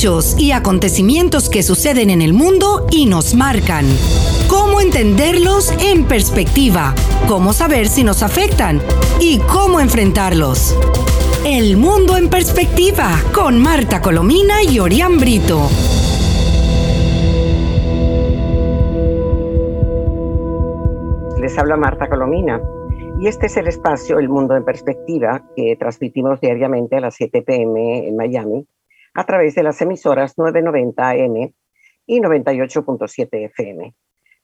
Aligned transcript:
hechos 0.00 0.34
y 0.38 0.52
acontecimientos 0.52 1.50
que 1.50 1.62
suceden 1.62 2.08
en 2.08 2.22
el 2.22 2.32
mundo 2.32 2.86
y 2.90 3.04
nos 3.04 3.34
marcan. 3.34 3.84
Cómo 4.48 4.80
entenderlos 4.80 5.70
en 5.78 6.06
perspectiva, 6.06 6.94
cómo 7.28 7.52
saber 7.52 7.86
si 7.86 8.02
nos 8.02 8.22
afectan 8.22 8.80
y 9.20 9.40
cómo 9.40 9.78
enfrentarlos. 9.78 10.74
El 11.44 11.76
mundo 11.76 12.16
en 12.16 12.30
perspectiva 12.30 13.10
con 13.34 13.60
Marta 13.60 14.00
Colomina 14.00 14.62
y 14.62 14.78
Orián 14.78 15.18
Brito. 15.18 15.68
Les 21.42 21.58
habla 21.58 21.76
Marta 21.76 22.08
Colomina 22.08 22.58
y 23.20 23.28
este 23.28 23.46
es 23.48 23.56
el 23.58 23.68
espacio 23.68 24.18
El 24.18 24.30
Mundo 24.30 24.56
en 24.56 24.64
Perspectiva 24.64 25.42
que 25.54 25.76
transmitimos 25.78 26.40
diariamente 26.40 26.96
a 26.96 27.00
las 27.00 27.16
7 27.16 27.42
pm 27.42 28.08
en 28.08 28.16
Miami 28.16 28.66
a 29.14 29.24
través 29.24 29.54
de 29.54 29.62
las 29.62 29.80
emisoras 29.80 30.38
990 30.38 31.08
AM 31.08 31.52
y 32.06 32.20
98.7 32.20 33.28
FM. 33.46 33.94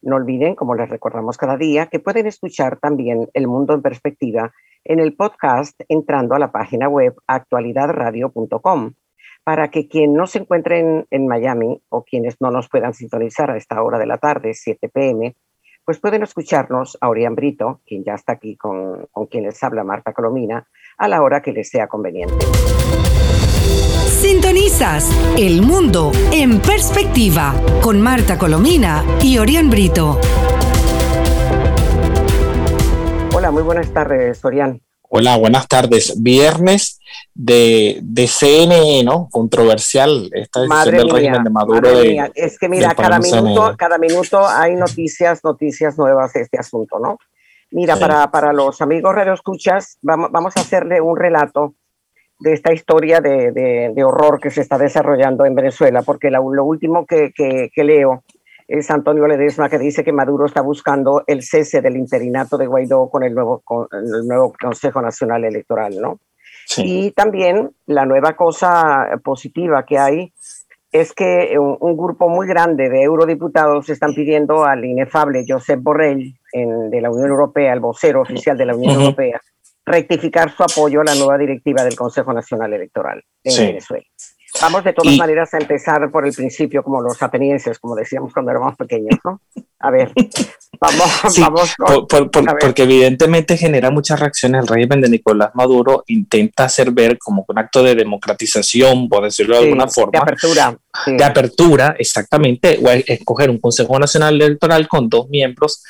No 0.03 0.17
olviden, 0.17 0.55
como 0.55 0.75
les 0.75 0.89
recordamos 0.89 1.37
cada 1.37 1.57
día, 1.57 1.87
que 1.87 1.99
pueden 1.99 2.27
escuchar 2.27 2.79
también 2.79 3.29
El 3.35 3.49
Mundo 3.49 3.75
en 3.75 3.83
Perspectiva 3.83 4.53
en 4.85 5.01
el 5.01 5.17
podcast 5.17 5.81
entrando 5.89 6.35
a 6.35 6.39
la 6.39 6.53
página 6.53 6.89
web 6.89 7.15
actualidadradio.com 7.27 8.93
para 9.43 9.69
que 9.71 9.89
quien 9.89 10.13
no 10.13 10.27
se 10.27 10.41
encuentre 10.41 11.07
en, 11.11 11.27
Miami 11.27 11.81
o 11.89 12.05
quienes 12.05 12.37
no 12.41 12.51
nos 12.51 12.69
puedan 12.69 12.95
sintonizar 12.95 13.51
a 13.51 13.57
esta 13.57 13.83
hora 13.83 13.99
de 13.99 14.07
la 14.07 14.19
tarde, 14.19 14.55
7 14.55 14.89
pm, 14.89 15.37
pues 15.85 16.01
pueden 16.01 16.25
escucharnos 16.25 16.99
a 17.01 17.09
Orián 17.09 17.37
Brito, 17.37 17.81
quien 17.87 18.03
ya 18.03 18.15
está 18.15 18.33
aquí 18.33 18.57
con, 18.57 19.07
con 19.13 19.27
quien 19.27 19.45
les 19.45 19.63
habla 19.63 19.85
Marta 19.85 20.13
Colomina, 20.13 20.67
a 20.99 21.09
la 21.09 21.23
hora 21.23 21.43
que 21.43 21.53
les 21.53 21.69
sea 21.69 21.87
conveniente. 21.87 22.35
Sintonizas 24.07 25.11
El 25.37 25.63
Mundo 25.63 26.13
en 26.33 26.61
Perspectiva 26.61 27.55
con 27.83 28.01
Marta 28.01 28.39
Colomina 28.39 29.05
y 29.21 29.39
Orián 29.39 29.69
Brito. 29.69 30.21
Hola, 33.35 33.51
muy 33.51 33.63
buenas 33.63 33.93
tardes, 33.93 34.45
Orián. 34.45 34.81
Hola, 35.03 35.37
buenas 35.37 35.67
tardes. 35.67 36.23
Viernes 36.23 37.01
de, 37.35 37.99
de 38.03 38.29
CNN, 38.29 39.03
¿no? 39.05 39.29
Controversial 39.31 40.31
esta 40.33 40.61
decisión 40.61 40.97
del 40.97 41.11
régimen 41.11 41.45
de 41.45 41.51
Maduro. 41.51 41.89
es 42.35 42.59
que 42.59 42.69
mira, 42.69 42.95
cada 42.95 43.19
minuto, 43.19 43.75
cada 43.77 43.99
minuto 43.99 44.47
hay 44.47 44.77
noticias, 44.77 45.43
noticias 45.43 45.99
nuevas 45.99 46.33
de 46.33 46.43
este 46.43 46.59
asunto, 46.59 46.99
¿no? 47.01 47.19
Mira, 47.73 47.97
para, 47.97 48.31
para 48.31 48.53
los 48.53 48.81
amigos 48.81 49.15
radioescuchas, 49.15 49.99
vamos, 50.01 50.31
vamos 50.31 50.57
a 50.57 50.61
hacerle 50.61 51.01
un 51.01 51.17
relato 51.17 51.75
de 52.39 52.53
esta 52.53 52.73
historia 52.73 53.21
de, 53.21 53.51
de, 53.95 54.05
horror 54.05 54.41
que 54.41 54.51
se 54.51 54.61
está 54.61 54.79
desarrollando 54.79 55.47
en 55.47 55.55
Venezuela, 55.55 56.03
porque 56.03 56.31
lo 56.31 56.65
último 56.65 57.07
que, 57.07 57.33
que, 57.33 57.85
leo 57.85 58.25
es 58.69 58.91
Antonio 58.91 59.27
Ledesma 59.27 59.71
que 59.71 59.79
dice 59.79 60.05
que 60.05 60.13
Maduro 60.13 60.47
está 60.47 60.61
buscando 60.61 61.23
el 61.27 61.43
cese 61.43 61.81
del 61.81 61.97
interinato 61.97 62.59
de 62.59 62.67
Guaidó 62.67 63.09
con 63.09 63.23
el 63.23 63.35
nuevo, 63.35 63.63
con 63.65 63.87
el 63.93 64.27
nuevo 64.27 64.53
Consejo 64.61 65.01
Nacional 65.01 65.45
Electoral, 65.45 65.97
¿no? 66.01 66.21
Y 66.79 67.13
también 67.13 67.71
la 67.87 68.05
nueva 68.05 68.35
cosa 68.35 69.09
positiva 69.23 69.85
que 69.85 69.99
hay 69.99 70.33
es 70.91 71.13
que 71.13 71.57
un, 71.59 71.97
grupo 71.97 72.29
muy 72.29 72.47
grande 72.47 72.89
de 72.89 73.03
eurodiputados 73.03 73.89
están 73.89 74.15
pidiendo 74.15 74.65
al 74.65 74.85
inefable 74.85 75.45
Josep 75.47 75.81
Borrell 75.81 76.35
en, 76.53 76.91
de 76.91 77.01
la 77.01 77.11
Unión 77.11 77.31
Europea, 77.31 77.73
el 77.73 77.81
vocero 77.81 78.23
oficial 78.23 78.57
de 78.57 78.67
la 78.67 78.75
Unión 78.75 79.01
Europea, 79.01 79.41
rectificar 79.87 80.55
su 80.55 80.65
apoyo 80.65 81.01
a 81.01 81.05
la 81.05 81.15
nueva 81.15 81.39
directiva 81.39 81.85
del 81.85 81.95
Consejo 81.95 82.33
Nacional 82.33 82.73
Electoral 82.73 83.23
en 83.45 83.57
Venezuela. 83.57 84.05
Vamos 84.61 84.85
de 84.85 84.93
todas 84.93 85.17
maneras 85.17 85.53
a 85.55 85.59
empezar 85.59 86.11
por 86.11 86.27
el 86.27 86.33
principio, 86.33 86.83
como 86.83 87.01
los 87.03 87.23
atenienses, 87.23 87.79
como 87.79 87.95
decíamos 87.95 88.33
cuando 88.33 88.51
éramos 88.51 88.75
pequeños, 88.77 89.19
¿no? 89.25 89.41
A 89.81 89.91
ver, 89.91 90.13
vamos, 90.81 91.39
vamos. 91.39 91.75
Porque 92.61 92.83
evidentemente 92.83 93.57
genera 93.57 93.91
muchas 93.91 94.19
reacciones. 94.19 94.63
El 94.63 94.69
régimen 94.69 95.03
de 95.03 95.11
Nicolás 95.11 95.51
Maduro 95.55 96.05
intenta 96.07 96.65
hacer 96.65 96.91
ver 96.91 97.19
como 97.19 97.45
un 97.47 97.59
acto 97.59 97.83
de 97.83 97.95
democratización, 97.95 99.09
por 99.09 99.25
decirlo 99.25 99.59
de 99.59 99.65
alguna 99.65 99.89
forma. 99.89 100.13
De 100.13 100.19
apertura. 100.19 100.79
De 101.07 101.25
apertura, 101.25 101.95
exactamente. 101.99 102.79
O 102.83 102.89
escoger 102.89 103.51
un 103.51 103.59
Consejo 103.59 103.99
Nacional 103.99 104.41
Electoral 104.41 104.89
con 104.89 105.09
dos 105.09 105.29
miembros 105.29 105.83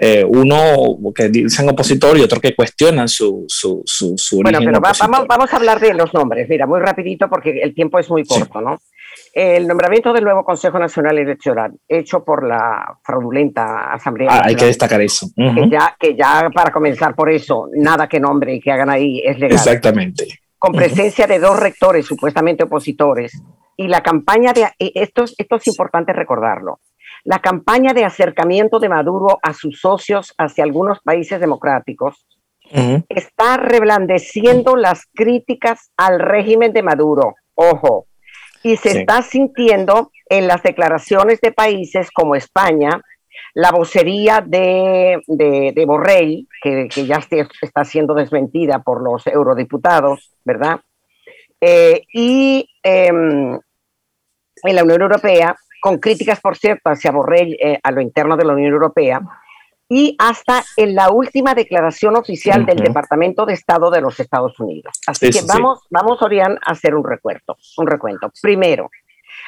eh, 0.00 0.24
uno 0.24 0.96
que 1.12 1.28
dicen 1.28 1.68
opositor 1.68 2.16
y 2.16 2.22
otro 2.22 2.40
que 2.40 2.54
cuestionan 2.54 3.08
su, 3.08 3.44
su, 3.48 3.82
su, 3.84 4.40
Bueno, 4.40 4.60
pero 4.60 4.80
vamos, 4.80 5.26
vamos 5.26 5.52
a 5.52 5.56
hablar 5.56 5.80
de 5.80 5.92
los 5.92 6.14
nombres, 6.14 6.48
mira, 6.48 6.68
muy 6.68 6.78
rapidito 6.78 7.28
porque 7.28 7.60
el 7.60 7.74
tiempo 7.74 7.98
es 7.98 8.08
muy 8.08 8.24
corto, 8.24 8.60
¿no? 8.60 8.78
El 9.32 9.66
nombramiento 9.66 10.12
del 10.12 10.22
nuevo 10.22 10.44
Consejo 10.44 10.78
Nacional 10.78 11.18
Electoral, 11.18 11.72
hecho 11.88 12.24
por 12.24 12.46
la 12.46 12.96
fraudulenta 13.02 13.92
Asamblea. 13.92 14.28
Ah, 14.30 14.42
hay 14.44 14.54
que 14.54 14.66
destacar 14.66 15.00
eso. 15.00 15.26
que, 15.34 15.68
ya, 15.68 15.96
que 15.98 16.14
ya 16.14 16.48
para 16.54 16.70
comenzar 16.70 17.16
por 17.16 17.28
eso, 17.28 17.68
nada 17.74 18.08
que 18.08 18.20
nombre 18.20 18.54
y 18.54 18.60
que 18.60 18.70
hagan 18.70 18.90
ahí 18.90 19.20
es 19.24 19.36
legal. 19.40 19.56
Exactamente. 19.56 20.28
Con 20.56 20.74
presencia 20.74 21.26
de 21.26 21.40
dos 21.40 21.58
rectores 21.58 22.06
supuestamente 22.06 22.62
opositores. 22.62 23.32
Y 23.78 23.88
la 23.88 24.02
campaña 24.02 24.52
de. 24.52 24.68
Esto, 24.78 25.24
esto 25.38 25.56
es 25.56 25.66
importante 25.68 26.12
recordarlo 26.12 26.80
la 27.24 27.40
campaña 27.40 27.92
de 27.92 28.04
acercamiento 28.04 28.78
de 28.78 28.88
Maduro 28.88 29.38
a 29.42 29.52
sus 29.52 29.80
socios 29.80 30.34
hacia 30.38 30.64
algunos 30.64 31.00
países 31.00 31.40
democráticos 31.40 32.26
está 33.08 33.56
reblandeciendo 33.56 34.76
las 34.76 35.06
críticas 35.14 35.90
al 35.96 36.20
régimen 36.20 36.72
de 36.72 36.82
Maduro. 36.82 37.34
Ojo, 37.54 38.06
y 38.62 38.76
se 38.76 39.00
está 39.00 39.22
sintiendo 39.22 40.10
en 40.28 40.46
las 40.46 40.62
declaraciones 40.62 41.40
de 41.40 41.52
países 41.52 42.10
como 42.10 42.34
España, 42.34 43.00
la 43.54 43.70
vocería 43.72 44.44
de, 44.46 45.20
de, 45.26 45.84
Borrell, 45.86 46.46
que, 46.62 46.88
ya 46.88 47.20
está 47.62 47.84
siendo 47.84 48.14
desmentida 48.14 48.80
por 48.80 49.02
los 49.02 49.26
eurodiputados, 49.26 50.34
¿verdad? 50.44 50.80
Eh, 51.60 52.02
y 52.12 52.68
em, 52.82 53.58
en 54.62 54.76
la 54.76 54.84
Unión 54.84 55.02
Europea 55.02 55.56
con 55.80 55.98
críticas, 55.98 56.40
por 56.40 56.56
cierto, 56.56 56.90
hacia 56.90 57.12
Borrell 57.12 57.56
eh, 57.60 57.78
a 57.82 57.90
lo 57.90 58.00
interno 58.00 58.36
de 58.36 58.44
la 58.44 58.52
Unión 58.52 58.72
Europea, 58.72 59.20
y 59.88 60.16
hasta 60.18 60.64
en 60.76 60.94
la 60.94 61.10
última 61.10 61.54
declaración 61.54 62.16
oficial 62.16 62.66
del 62.66 62.78
Departamento 62.78 63.46
de 63.46 63.54
Estado 63.54 63.90
de 63.90 64.02
los 64.02 64.20
Estados 64.20 64.58
Unidos. 64.60 64.92
Así 65.06 65.30
que 65.30 65.40
vamos, 65.46 65.80
vamos, 65.90 66.20
Orián, 66.20 66.58
a 66.64 66.72
hacer 66.72 66.94
un 66.94 67.04
recuento. 67.04 67.56
Un 67.78 67.86
recuento. 67.86 68.30
Primero, 68.42 68.90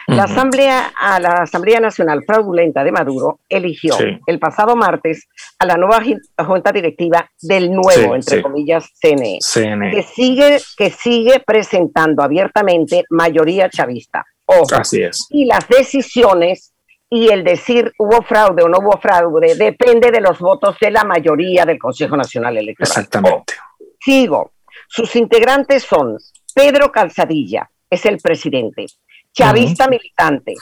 la, 0.06 0.24
Asamblea, 0.24 0.92
a 0.98 1.20
la 1.20 1.42
Asamblea 1.42 1.78
Nacional 1.78 2.24
Fraudulenta 2.26 2.82
de 2.82 2.90
Maduro 2.90 3.40
eligió 3.48 3.94
el 4.26 4.38
pasado 4.38 4.74
martes 4.76 5.28
a 5.58 5.66
la 5.66 5.76
nueva 5.76 6.02
junta 6.38 6.72
directiva 6.72 7.30
del 7.40 7.70
nuevo, 7.70 8.14
entre 8.14 8.42
comillas, 8.42 8.90
CNE, 9.00 9.38
CNE, 9.40 9.90
Que, 9.90 10.02
sigue, 10.02 10.58
que 10.76 10.90
sigue 10.90 11.40
presentando 11.46 12.22
abiertamente 12.22 13.04
mayoría 13.10 13.68
chavista. 13.68 14.24
Así 14.72 15.02
es. 15.02 15.26
Y 15.30 15.44
las 15.44 15.68
decisiones 15.68 16.72
y 17.08 17.28
el 17.28 17.42
decir 17.42 17.92
hubo 17.98 18.22
fraude 18.22 18.62
o 18.62 18.68
no 18.68 18.78
hubo 18.78 18.98
fraude 19.00 19.56
depende 19.56 20.10
de 20.10 20.20
los 20.20 20.38
votos 20.38 20.76
de 20.80 20.92
la 20.92 21.02
mayoría 21.02 21.66
del 21.66 21.78
Consejo 21.78 22.16
Nacional 22.16 22.56
Electoral. 22.56 22.90
Exactamente. 22.90 23.54
sigo. 24.00 24.52
Sus 24.88 25.14
integrantes 25.16 25.84
son 25.84 26.16
Pedro 26.54 26.90
Calzadilla, 26.90 27.68
es 27.88 28.06
el 28.06 28.18
presidente. 28.18 28.86
Chavista 29.32 29.86
militante. 29.88 30.54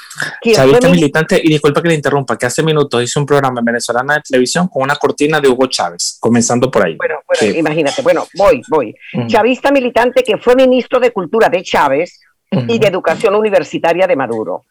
Chavista 0.43 0.89
militante, 0.91 1.41
y 1.43 1.49
disculpa 1.49 1.81
que 1.81 1.89
le 1.89 1.95
interrumpa, 1.95 2.37
que 2.37 2.47
hace 2.47 2.63
minutos 2.63 3.03
hizo 3.03 3.19
un 3.21 3.25
programa 3.25 3.61
en 3.61 3.65
venezolana 3.65 4.17
de 4.17 4.21
televisión 4.29 4.69
con 4.69 4.83
una 4.83 4.97
cortina 4.97 5.41
de 5.41 5.49
Hugo 5.49 5.67
Chávez, 5.69 6.19
comenzando 6.21 6.71
por 6.71 6.85
ahí. 6.85 6.95
Bueno, 6.97 7.17
bueno 7.27 7.59
imagínate, 7.59 8.03
bueno, 8.03 8.27
voy, 8.35 8.61
voy. 8.69 8.95
Chavista 9.27 9.71
militante 9.71 10.23
que 10.23 10.37
fue 10.37 10.55
ministro 10.55 11.01
de 11.01 11.13
Cultura 11.13 11.49
de 11.49 11.63
Chávez, 11.63 12.21
y 12.51 12.79
de 12.79 12.87
Educación 12.87 13.35
Universitaria 13.35 14.07
de 14.07 14.17
Maduro. 14.17 14.65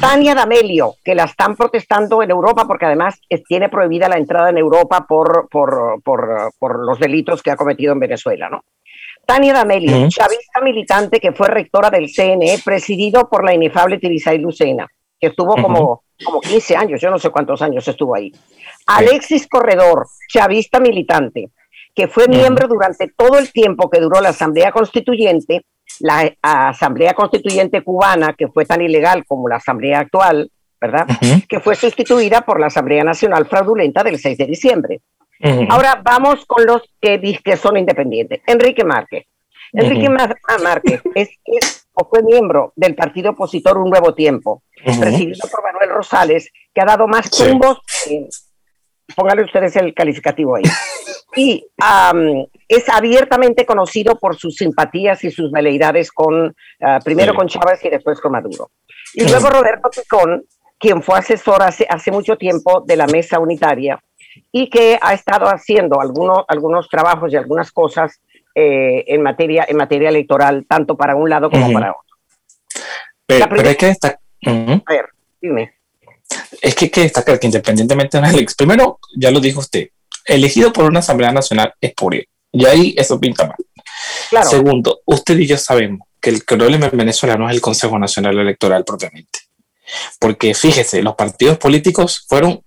Tania 0.00 0.34
D'Amelio, 0.34 0.94
que 1.04 1.14
la 1.14 1.24
están 1.24 1.54
protestando 1.54 2.22
en 2.22 2.30
Europa 2.30 2.66
porque 2.66 2.86
además 2.86 3.20
tiene 3.46 3.68
prohibida 3.68 4.08
la 4.08 4.16
entrada 4.16 4.50
en 4.50 4.58
Europa 4.58 5.06
por, 5.08 5.48
por, 5.48 6.02
por, 6.02 6.52
por 6.58 6.84
los 6.84 6.98
delitos 6.98 7.42
que 7.42 7.50
ha 7.50 7.56
cometido 7.56 7.92
en 7.92 8.00
Venezuela, 8.00 8.48
¿no? 8.48 8.64
Tania 9.24 9.52
D'Amelio, 9.52 10.08
chavista 10.08 10.60
militante 10.62 11.20
que 11.20 11.32
fue 11.32 11.48
rectora 11.48 11.90
del 11.90 12.10
CNE, 12.10 12.60
presidido 12.64 13.28
por 13.28 13.44
la 13.44 13.52
inefable 13.52 13.98
Tirisay 13.98 14.38
Lucena, 14.38 14.88
que 15.20 15.26
estuvo 15.26 15.54
como, 15.54 16.02
como 16.24 16.40
15 16.40 16.76
años, 16.76 17.00
yo 17.00 17.10
no 17.10 17.18
sé 17.18 17.28
cuántos 17.28 17.60
años 17.60 17.86
estuvo 17.86 18.14
ahí. 18.14 18.32
Alexis 18.86 19.46
Corredor, 19.46 20.06
chavista 20.28 20.80
militante, 20.80 21.50
que 21.94 22.08
fue 22.08 22.26
miembro 22.26 22.68
durante 22.68 23.08
todo 23.08 23.38
el 23.38 23.52
tiempo 23.52 23.90
que 23.90 24.00
duró 24.00 24.18
la 24.22 24.30
Asamblea 24.30 24.72
Constituyente 24.72 25.66
la 26.00 26.32
Asamblea 26.42 27.14
Constituyente 27.14 27.82
cubana, 27.82 28.34
que 28.34 28.48
fue 28.48 28.64
tan 28.64 28.80
ilegal 28.82 29.24
como 29.26 29.48
la 29.48 29.56
Asamblea 29.56 30.00
actual, 30.00 30.50
¿verdad? 30.80 31.06
Que 31.48 31.60
fue 31.60 31.74
sustituida 31.74 32.42
por 32.42 32.60
la 32.60 32.66
Asamblea 32.66 33.04
Nacional 33.04 33.46
Fraudulenta 33.46 34.02
del 34.02 34.18
6 34.18 34.38
de 34.38 34.46
diciembre. 34.46 35.00
Ahora 35.68 36.00
vamos 36.02 36.44
con 36.46 36.66
los 36.66 36.82
que, 37.00 37.40
que 37.44 37.56
son 37.56 37.76
independientes. 37.76 38.40
Enrique 38.46 38.84
Márquez. 38.84 39.26
Enrique 39.72 40.08
Márquez 40.08 41.02
es, 41.14 41.86
o 41.92 42.08
fue 42.08 42.22
miembro 42.22 42.72
del 42.76 42.94
partido 42.94 43.30
opositor 43.30 43.78
Un 43.78 43.90
Nuevo 43.90 44.14
Tiempo, 44.14 44.62
presidido 44.82 45.48
por 45.50 45.62
Manuel 45.62 45.90
Rosales, 45.90 46.50
que 46.74 46.80
ha 46.80 46.86
dado 46.86 47.06
más 47.06 47.30
tumbos, 47.30 47.78
pónganle 49.14 49.44
ustedes 49.44 49.76
el 49.76 49.94
calificativo 49.94 50.56
ahí, 50.56 50.64
y 51.36 51.66
es 52.68 52.88
abiertamente 52.88 53.66
conocido 53.66 54.18
por 54.18 54.36
sus 54.36 54.56
simpatías 54.56 55.22
y 55.24 55.30
sus 55.30 55.50
veleidades 55.50 56.10
con, 56.12 56.54
ah, 56.80 56.98
primero 57.04 57.34
con 57.34 57.48
Chávez 57.48 57.84
y 57.84 57.90
después 57.90 58.20
con 58.20 58.32
Maduro. 58.32 58.70
Y 59.14 59.28
luego 59.28 59.48
Roberto 59.48 59.90
Picón, 59.90 60.44
quien 60.78 61.02
fue 61.02 61.18
asesor 61.18 61.62
hace, 61.62 61.86
hace 61.88 62.10
mucho 62.10 62.36
tiempo 62.36 62.82
de 62.86 62.96
la 62.96 63.06
mesa 63.06 63.38
unitaria 63.38 64.02
y 64.52 64.70
que 64.70 64.98
ha 65.00 65.14
estado 65.14 65.46
haciendo 65.46 66.00
algunos, 66.00 66.44
algunos 66.48 66.88
trabajos 66.88 67.32
y 67.32 67.36
algunas 67.36 67.72
cosas 67.72 68.20
eh, 68.54 69.04
en, 69.06 69.22
materia, 69.22 69.64
en 69.68 69.76
materia 69.76 70.08
electoral, 70.08 70.66
tanto 70.68 70.96
para 70.96 71.14
un 71.16 71.30
lado 71.30 71.50
como 71.50 71.72
para 71.72 71.92
otro. 71.92 72.16
Pero, 73.26 73.68
hay 73.68 73.76
que 73.76 73.86
destacar. 73.86 74.20
A 74.46 74.92
ver, 74.92 75.08
dime. 75.40 75.77
Es 76.60 76.74
que 76.74 76.86
hay 76.86 76.90
que 76.90 77.02
destacar 77.02 77.38
que 77.38 77.46
independientemente 77.46 78.16
de 78.16 78.22
la 78.22 78.30
elección, 78.30 78.56
primero, 78.56 78.98
ya 79.16 79.30
lo 79.30 79.40
dijo 79.40 79.60
usted, 79.60 79.88
elegido 80.24 80.72
por 80.72 80.84
una 80.84 81.00
Asamblea 81.00 81.32
Nacional 81.32 81.72
es 81.80 81.94
por 81.94 82.14
él. 82.14 82.26
Y 82.52 82.66
ahí 82.66 82.94
eso 82.96 83.18
pinta 83.18 83.46
mal. 83.46 83.56
Claro. 84.30 84.48
Segundo, 84.48 85.00
usted 85.06 85.38
y 85.38 85.46
yo 85.46 85.56
sabemos 85.56 86.06
que 86.20 86.30
el 86.30 86.42
problema 86.44 86.86
en 86.86 86.98
Venezuela 86.98 87.36
no 87.36 87.48
es 87.48 87.54
el 87.54 87.60
Consejo 87.60 87.98
Nacional 87.98 88.38
Electoral 88.38 88.84
propiamente. 88.84 89.40
Porque 90.18 90.54
fíjese, 90.54 91.02
los 91.02 91.14
partidos 91.14 91.58
políticos 91.58 92.24
fueron 92.28 92.62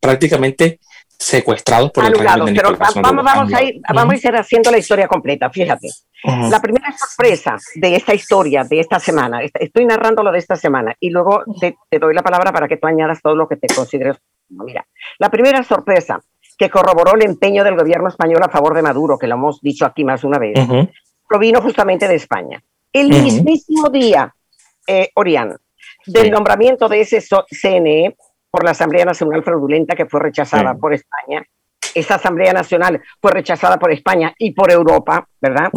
prácticamente 0.00 0.80
secuestrados 1.22 1.90
por 1.92 2.04
el 2.04 2.14
régimen 2.14 2.54
pero 2.54 2.76
vamos, 2.76 3.24
vamos, 3.24 3.52
a 3.52 3.62
ir, 3.62 3.80
vamos 3.94 4.24
a 4.24 4.28
ir 4.28 4.36
haciendo 4.36 4.70
la 4.70 4.78
historia 4.78 5.06
completa, 5.06 5.50
fíjate. 5.50 5.88
La 6.24 6.60
primera 6.60 6.94
sorpresa 6.96 7.56
de 7.74 7.96
esta 7.96 8.14
historia, 8.14 8.62
de 8.64 8.80
esta 8.80 9.00
semana, 9.00 9.40
estoy 9.42 9.84
narrando 9.84 10.22
lo 10.22 10.30
de 10.30 10.38
esta 10.38 10.54
semana 10.54 10.94
y 11.00 11.10
luego 11.10 11.42
te, 11.60 11.76
doy 11.98 12.14
la 12.14 12.22
palabra 12.22 12.52
para 12.52 12.68
que 12.68 12.76
tú 12.76 12.86
añadas 12.86 13.20
todo 13.20 13.34
lo 13.34 13.48
que 13.48 13.56
te 13.56 13.72
consideres. 13.74 14.16
Mira, 14.48 14.86
la 15.18 15.30
primera 15.30 15.62
sorpresa 15.64 16.20
que 16.56 16.70
corroboró 16.70 17.14
el 17.14 17.24
empeño 17.24 17.64
del 17.64 17.76
gobierno 17.76 18.08
español 18.08 18.42
a 18.42 18.48
favor 18.48 18.74
de 18.74 18.82
Maduro, 18.82 19.18
que 19.18 19.26
lo 19.26 19.34
hemos 19.34 19.60
dicho 19.60 19.84
aquí 19.84 20.04
más 20.04 20.22
una 20.22 20.38
vez, 20.38 20.54
provino 21.28 21.60
justamente 21.60 22.06
de 22.06 22.14
España. 22.14 22.62
El 22.92 23.08
mismísimo 23.08 23.88
día, 23.88 24.32
eh, 24.86 25.10
Orián, 25.14 25.56
del 26.06 26.30
nombramiento 26.30 26.88
de 26.88 27.00
ese 27.00 27.20
CNE, 27.20 28.16
por 28.52 28.64
la 28.64 28.72
Asamblea 28.72 29.06
Nacional 29.06 29.42
Fraudulenta 29.42 29.96
que 29.96 30.04
fue 30.04 30.20
rechazada 30.20 30.74
por 30.74 30.92
España. 30.92 31.42
Esa 31.94 32.16
Asamblea 32.16 32.52
Nacional 32.52 33.00
fue 33.18 33.32
rechazada 33.32 33.78
por 33.78 33.90
España 33.90 34.34
y 34.38 34.52
por 34.52 34.70
Europa, 34.70 35.26
¿verdad? 35.40 35.70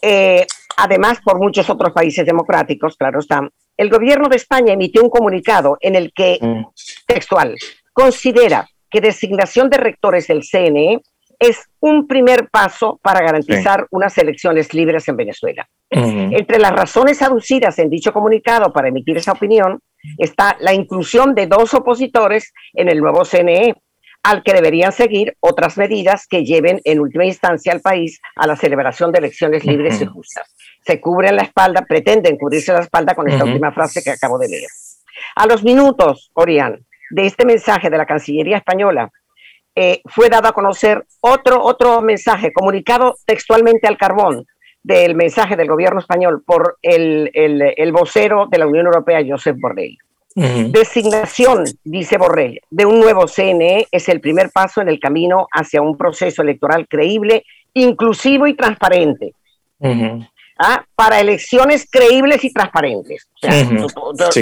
Eh, 0.00 0.46
además, 0.76 1.18
por 1.20 1.40
muchos 1.40 1.68
otros 1.68 1.92
países 1.92 2.24
democráticos, 2.24 2.96
claro 2.96 3.18
está. 3.18 3.42
El 3.76 3.90
gobierno 3.90 4.28
de 4.28 4.36
España 4.36 4.72
emitió 4.72 5.02
un 5.02 5.10
comunicado 5.10 5.76
en 5.80 5.96
el 5.96 6.12
que, 6.12 6.38
mm. 6.40 6.62
textual, 7.08 7.56
considera 7.92 8.68
que 8.88 9.00
designación 9.00 9.68
de 9.68 9.78
rectores 9.78 10.28
del 10.28 10.44
CNE 10.44 11.02
es 11.38 11.68
un 11.80 12.06
primer 12.06 12.48
paso 12.48 12.98
para 13.02 13.20
garantizar 13.20 13.86
unas 13.90 14.16
elecciones 14.18 14.74
libres 14.74 15.08
en 15.08 15.16
Venezuela. 15.16 15.68
Entre 15.90 16.58
las 16.58 16.72
razones 16.72 17.22
aducidas 17.22 17.78
en 17.78 17.90
dicho 17.90 18.12
comunicado 18.12 18.72
para 18.72 18.88
emitir 18.88 19.16
esa 19.16 19.32
opinión 19.32 19.80
está 20.18 20.56
la 20.60 20.74
inclusión 20.74 21.34
de 21.34 21.46
dos 21.46 21.74
opositores 21.74 22.52
en 22.74 22.88
el 22.88 23.00
nuevo 23.00 23.24
CNE, 23.24 23.74
al 24.22 24.42
que 24.42 24.52
deberían 24.52 24.92
seguir 24.92 25.36
otras 25.40 25.78
medidas 25.78 26.26
que 26.26 26.44
lleven 26.44 26.80
en 26.84 26.98
última 27.00 27.24
instancia 27.24 27.72
al 27.72 27.80
país 27.80 28.20
a 28.34 28.46
la 28.46 28.56
celebración 28.56 29.12
de 29.12 29.20
elecciones 29.20 29.64
libres 29.64 30.00
y 30.00 30.06
justas. 30.06 30.54
Se 30.84 31.00
cubren 31.00 31.36
la 31.36 31.42
espalda, 31.42 31.86
pretenden 31.88 32.36
cubrirse 32.36 32.72
la 32.72 32.80
espalda 32.80 33.14
con 33.14 33.28
esta 33.28 33.44
última 33.44 33.72
frase 33.72 34.02
que 34.02 34.10
acabo 34.10 34.38
de 34.38 34.48
leer. 34.48 34.68
A 35.36 35.46
los 35.46 35.62
minutos, 35.62 36.30
Orián, 36.34 36.84
de 37.10 37.26
este 37.26 37.44
mensaje 37.44 37.90
de 37.90 37.98
la 37.98 38.06
Cancillería 38.06 38.58
española, 38.58 39.10
eh, 39.80 40.02
fue 40.06 40.28
dado 40.28 40.48
a 40.48 40.52
conocer 40.52 41.04
otro, 41.20 41.62
otro 41.62 42.00
mensaje 42.00 42.52
comunicado 42.52 43.14
textualmente 43.24 43.86
al 43.86 43.96
carbón 43.96 44.44
del 44.82 45.14
mensaje 45.14 45.54
del 45.54 45.68
gobierno 45.68 46.00
español 46.00 46.42
por 46.44 46.78
el, 46.82 47.30
el, 47.32 47.92
vocero 47.92 48.48
de 48.50 48.58
la 48.58 48.66
Unión 48.66 48.86
Europea, 48.86 49.24
Josep 49.24 49.56
Borrell. 49.60 49.96
Designación, 50.34 51.64
dice 51.84 52.18
Borrell, 52.18 52.60
de 52.70 52.86
un 52.86 52.98
nuevo 52.98 53.28
CNE 53.28 53.86
es 53.92 54.08
el 54.08 54.20
primer 54.20 54.50
paso 54.50 54.80
en 54.80 54.88
el 54.88 54.98
camino 54.98 55.46
hacia 55.52 55.80
un 55.80 55.96
proceso 55.96 56.42
electoral 56.42 56.88
creíble, 56.88 57.44
inclusivo 57.72 58.48
y 58.48 58.54
transparente. 58.54 59.32
¿Ah? 60.58 60.84
Para 60.94 61.20
elecciones 61.20 61.88
creíbles 61.90 62.44
y 62.44 62.52
transparentes. 62.52 63.28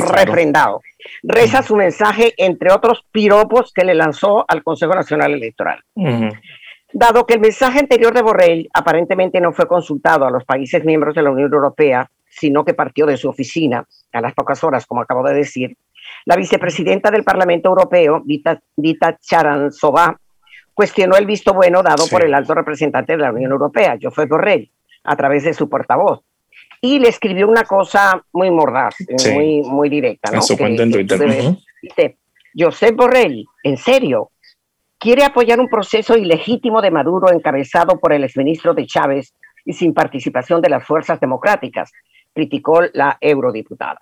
refrendado. 0.00 0.80
Reza 1.22 1.62
su 1.62 1.76
mensaje, 1.76 2.32
entre 2.38 2.72
otros 2.72 3.04
piropos 3.12 3.72
que 3.72 3.84
le 3.84 3.94
lanzó 3.94 4.44
al 4.48 4.62
Consejo 4.62 4.94
Nacional 4.94 5.34
Electoral. 5.34 5.82
Dado 6.92 7.26
que 7.26 7.34
el 7.34 7.40
mensaje 7.40 7.80
anterior 7.80 8.14
de 8.14 8.22
Borrell 8.22 8.68
aparentemente 8.72 9.40
no 9.40 9.52
fue 9.52 9.68
consultado 9.68 10.24
a 10.24 10.30
los 10.30 10.44
países 10.44 10.84
miembros 10.84 11.14
de 11.14 11.22
la 11.22 11.30
Unión 11.30 11.52
Europea, 11.52 12.10
sino 12.26 12.64
que 12.64 12.74
partió 12.74 13.04
de 13.04 13.16
su 13.16 13.28
oficina 13.28 13.86
a 14.12 14.20
las 14.20 14.32
pocas 14.32 14.62
horas, 14.64 14.86
como 14.86 15.02
acabo 15.02 15.22
de 15.22 15.34
decir, 15.34 15.76
la 16.24 16.36
vicepresidenta 16.36 17.10
del 17.10 17.24
Parlamento 17.24 17.68
Europeo, 17.68 18.22
Vita, 18.24 18.60
Vita 18.76 19.18
Charanzová, 19.18 20.18
cuestionó 20.72 21.16
el 21.16 21.26
visto 21.26 21.52
bueno 21.52 21.82
dado 21.82 22.06
por 22.06 22.24
el 22.24 22.34
alto 22.34 22.54
representante 22.54 23.12
de 23.12 23.18
la 23.18 23.32
Unión 23.32 23.50
Europea, 23.50 23.96
José 24.02 24.26
Borrell, 24.26 24.70
a 25.06 25.16
través 25.16 25.44
de 25.44 25.54
su 25.54 25.68
portavoz. 25.68 26.20
Y 26.80 26.98
le 26.98 27.08
escribió 27.08 27.48
una 27.48 27.64
cosa 27.64 28.22
muy 28.32 28.50
mordaz, 28.50 28.96
muy, 29.32 29.62
muy 29.62 29.88
directa. 29.88 30.30
¿no? 30.30 30.42
Dice, 31.82 32.18
Josep 32.54 32.96
Borrell, 32.96 33.46
¿en 33.62 33.76
serio? 33.76 34.30
quiere 34.98 35.24
apoyar 35.24 35.60
un 35.60 35.68
proceso 35.68 36.16
ilegítimo 36.16 36.80
de 36.82 36.90
Maduro 36.90 37.32
encabezado 37.32 37.98
por 37.98 38.12
el 38.12 38.24
exministro 38.24 38.74
de 38.74 38.86
Chávez 38.86 39.34
y 39.64 39.72
sin 39.72 39.94
participación 39.94 40.60
de 40.60 40.70
las 40.70 40.84
fuerzas 40.84 41.20
democráticas, 41.20 41.92
criticó 42.34 42.82
la 42.92 43.16
eurodiputada. 43.20 43.98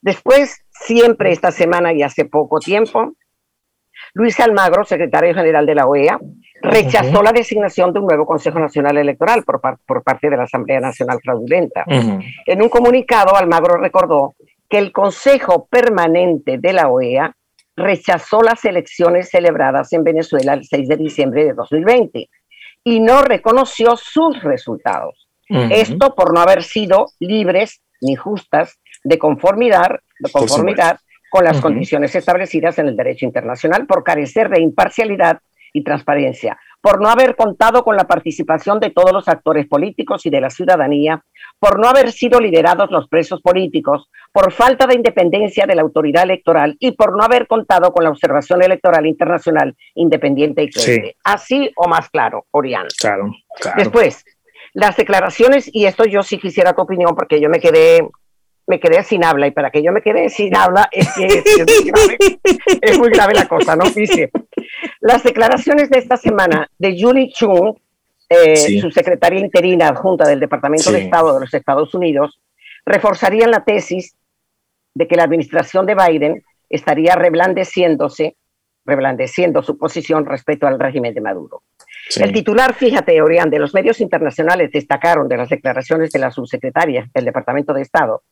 Después, 0.00 0.64
siempre 0.70 1.32
esta 1.32 1.50
semana 1.50 1.92
y 1.92 2.02
hace 2.02 2.24
poco 2.24 2.58
tiempo, 2.58 3.14
Luis 4.16 4.40
Almagro, 4.40 4.82
secretario 4.82 5.34
general 5.34 5.66
de 5.66 5.74
la 5.74 5.86
OEA, 5.86 6.18
rechazó 6.62 7.22
la 7.22 7.32
designación 7.32 7.92
de 7.92 8.00
un 8.00 8.06
nuevo 8.06 8.24
Consejo 8.24 8.58
Nacional 8.58 8.96
Electoral 8.96 9.44
por, 9.44 9.60
parte 10.02 10.30
de 10.30 10.38
la 10.38 10.44
Asamblea 10.44 10.80
Nacional 10.80 11.18
Fraudulenta. 11.22 11.84
En 11.86 12.62
un 12.62 12.70
comunicado, 12.70 13.36
Almagro 13.36 13.76
recordó 13.76 14.34
que 14.70 14.78
el 14.78 14.90
Consejo 14.90 15.68
Permanente 15.70 16.56
de 16.56 16.72
la 16.72 16.88
OEA 16.88 17.36
rechazó 17.76 18.40
las 18.40 18.64
elecciones 18.64 19.28
celebradas 19.28 19.92
en 19.92 20.02
Venezuela 20.02 20.54
el 20.54 20.64
6 20.64 20.88
de 20.88 20.96
diciembre 20.96 21.44
de 21.44 21.52
2020 21.52 22.30
y 22.84 23.00
no 23.00 23.20
reconoció 23.20 23.98
sus 23.98 24.42
resultados. 24.42 25.28
Esto 25.46 26.14
por 26.14 26.32
no 26.32 26.40
haber 26.40 26.62
sido 26.62 27.08
libres 27.20 27.82
ni 28.00 28.16
justas 28.16 28.80
de 29.04 29.18
conformidad, 29.18 30.00
de 30.20 30.32
conformidad 30.32 31.00
con 31.30 31.44
las 31.44 31.60
condiciones 31.60 32.14
establecidas 32.14 32.78
en 32.78 32.88
el 32.88 32.96
derecho 32.96 33.24
internacional, 33.24 33.86
por 33.86 34.04
carecer 34.04 34.48
de 34.48 34.60
imparcialidad 34.60 35.40
y 35.72 35.82
transparencia, 35.82 36.58
por 36.80 37.00
no 37.00 37.08
haber 37.08 37.36
contado 37.36 37.82
con 37.84 37.96
la 37.96 38.06
participación 38.06 38.80
de 38.80 38.90
todos 38.90 39.12
los 39.12 39.28
actores 39.28 39.66
políticos 39.66 40.24
y 40.24 40.30
de 40.30 40.40
la 40.40 40.50
ciudadanía, 40.50 41.22
por 41.58 41.78
no 41.78 41.88
haber 41.88 42.12
sido 42.12 42.40
liderados 42.40 42.90
los 42.90 43.08
presos 43.08 43.42
políticos, 43.42 44.08
por 44.32 44.52
falta 44.52 44.86
de 44.86 44.94
independencia 44.94 45.66
de 45.66 45.74
la 45.74 45.82
autoridad 45.82 46.22
electoral 46.22 46.76
y 46.78 46.92
por 46.92 47.16
no 47.16 47.24
haber 47.24 47.46
contado 47.46 47.92
con 47.92 48.04
la 48.04 48.10
observación 48.10 48.62
electoral 48.62 49.06
internacional 49.06 49.76
independiente 49.94 50.62
y 50.62 50.70
creíble. 50.70 51.16
Así 51.24 51.70
o 51.76 51.88
más 51.88 52.08
claro, 52.08 52.46
Orián. 52.52 52.86
Claro, 52.98 53.32
Después, 53.76 54.24
las 54.72 54.96
declaraciones, 54.96 55.68
y 55.72 55.86
esto 55.86 56.04
yo 56.04 56.22
sí 56.22 56.38
quisiera 56.38 56.74
tu 56.74 56.82
opinión 56.82 57.14
porque 57.14 57.40
yo 57.40 57.48
me 57.48 57.60
quedé 57.60 58.06
me 58.66 58.80
quedé 58.80 59.02
sin 59.02 59.24
habla 59.24 59.46
y 59.46 59.52
para 59.52 59.70
que 59.70 59.82
yo 59.82 59.92
me 59.92 60.02
quede 60.02 60.28
sin 60.28 60.56
habla 60.56 60.88
es 60.90 61.08
que 61.14 61.26
es, 62.82 62.98
muy 62.98 63.10
grave 63.10 63.34
la 63.34 63.46
cosa, 63.46 63.76
¿no? 63.76 63.84
Dice, 63.90 64.30
las 65.00 65.22
declaraciones 65.22 65.88
de 65.88 65.98
esta 65.98 66.16
semana 66.16 66.68
de 66.78 66.96
Julie 67.00 67.30
Chung, 67.32 67.76
eh, 68.28 68.80
su 68.80 68.90
secretaria 68.90 69.38
interina 69.38 69.88
adjunta 69.88 70.26
del 70.26 70.40
Departamento 70.40 70.90
de 70.90 71.02
Estado 71.02 71.34
de 71.34 71.40
los 71.40 71.54
Estados 71.54 71.94
Unidos, 71.94 72.40
reforzarían 72.84 73.52
la 73.52 73.64
tesis 73.64 74.16
de 74.94 75.06
que 75.06 75.16
la 75.16 75.24
administración 75.24 75.86
de 75.86 75.94
Biden 75.94 76.42
estaría 76.68 77.14
reblandeciéndose, 77.14 78.36
reblandeciendo 78.84 79.62
su 79.62 79.78
posición 79.78 80.26
respecto 80.26 80.66
al 80.66 80.80
régimen 80.80 81.14
de 81.14 81.20
Maduro. 81.20 81.62
El 82.16 82.32
titular, 82.32 82.74
fíjate, 82.74 83.20
Orián, 83.20 83.50
de 83.50 83.58
los 83.58 83.74
medios 83.74 84.00
internacionales 84.00 84.70
destacaron 84.72 85.28
de 85.28 85.36
las 85.36 85.48
declaraciones 85.48 86.10
de 86.10 86.18
la 86.18 86.30
subsecretaria 86.30 87.08
del 87.12 87.24
Departamento 87.24 87.72
de 87.72 87.82
Estado 87.82 88.22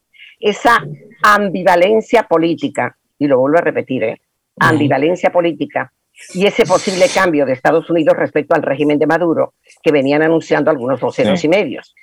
esa 0.49 0.83
ambivalencia 1.23 2.23
política, 2.23 2.97
y 3.17 3.27
lo 3.27 3.39
vuelvo 3.39 3.57
a 3.57 3.61
repetir, 3.61 4.03
¿eh? 4.03 4.21
ambivalencia 4.59 5.31
política 5.31 5.91
y 6.33 6.45
ese 6.45 6.65
posible 6.65 7.07
cambio 7.13 7.45
de 7.45 7.53
Estados 7.53 7.89
Unidos 7.89 8.15
respecto 8.15 8.55
al 8.55 8.61
régimen 8.61 8.97
de 8.97 9.05
Maduro 9.05 9.55
que 9.83 9.91
venían 9.91 10.21
anunciando 10.21 10.71
algunos 10.71 10.99
voceros 11.01 11.43
y 11.43 11.49
medios. 11.49 11.93